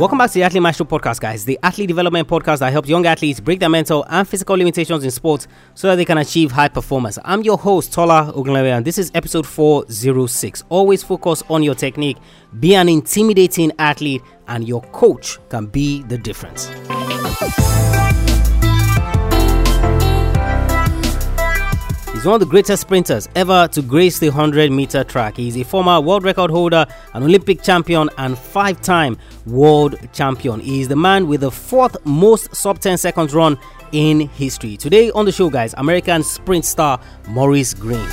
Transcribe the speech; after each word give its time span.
Welcome 0.00 0.16
back 0.16 0.30
to 0.30 0.34
the 0.34 0.44
Athlete 0.44 0.62
Maestro 0.62 0.86
podcast, 0.86 1.20
guys. 1.20 1.44
The 1.44 1.58
athlete 1.62 1.86
development 1.86 2.26
podcast 2.26 2.60
that 2.60 2.72
helps 2.72 2.88
young 2.88 3.04
athletes 3.04 3.38
break 3.38 3.60
their 3.60 3.68
mental 3.68 4.06
and 4.08 4.26
physical 4.26 4.56
limitations 4.56 5.04
in 5.04 5.10
sports 5.10 5.46
so 5.74 5.88
that 5.88 5.96
they 5.96 6.06
can 6.06 6.16
achieve 6.16 6.50
high 6.50 6.68
performance. 6.68 7.18
I'm 7.22 7.42
your 7.42 7.58
host, 7.58 7.92
Tola 7.92 8.32
Ogunlewe, 8.34 8.74
and 8.78 8.86
this 8.86 8.96
is 8.96 9.10
episode 9.14 9.46
406. 9.46 10.64
Always 10.70 11.02
focus 11.02 11.42
on 11.50 11.62
your 11.62 11.74
technique, 11.74 12.16
be 12.60 12.74
an 12.76 12.88
intimidating 12.88 13.72
athlete, 13.78 14.22
and 14.48 14.66
your 14.66 14.80
coach 14.84 15.38
can 15.50 15.66
be 15.66 16.02
the 16.04 16.16
difference. 16.16 16.70
He's 22.20 22.26
one 22.26 22.34
of 22.34 22.40
the 22.40 22.44
greatest 22.44 22.82
sprinters 22.82 23.30
ever 23.34 23.66
to 23.68 23.80
grace 23.80 24.18
the 24.18 24.28
100 24.28 24.70
meter 24.70 25.02
track. 25.04 25.38
He's 25.38 25.56
a 25.56 25.62
former 25.62 26.02
world 26.02 26.22
record 26.22 26.50
holder, 26.50 26.84
an 27.14 27.22
Olympic 27.22 27.62
champion, 27.62 28.10
and 28.18 28.36
five 28.36 28.82
time 28.82 29.16
world 29.46 29.96
champion. 30.12 30.60
He 30.60 30.82
is 30.82 30.88
the 30.88 30.96
man 30.96 31.28
with 31.28 31.40
the 31.40 31.50
fourth 31.50 31.96
most 32.04 32.54
sub 32.54 32.78
10 32.78 32.98
seconds 32.98 33.32
run 33.32 33.58
in 33.92 34.28
history. 34.28 34.76
Today 34.76 35.10
on 35.12 35.24
the 35.24 35.32
show, 35.32 35.48
guys, 35.48 35.72
American 35.78 36.22
sprint 36.22 36.66
star 36.66 37.00
Maurice 37.30 37.72
Greene. 37.72 38.06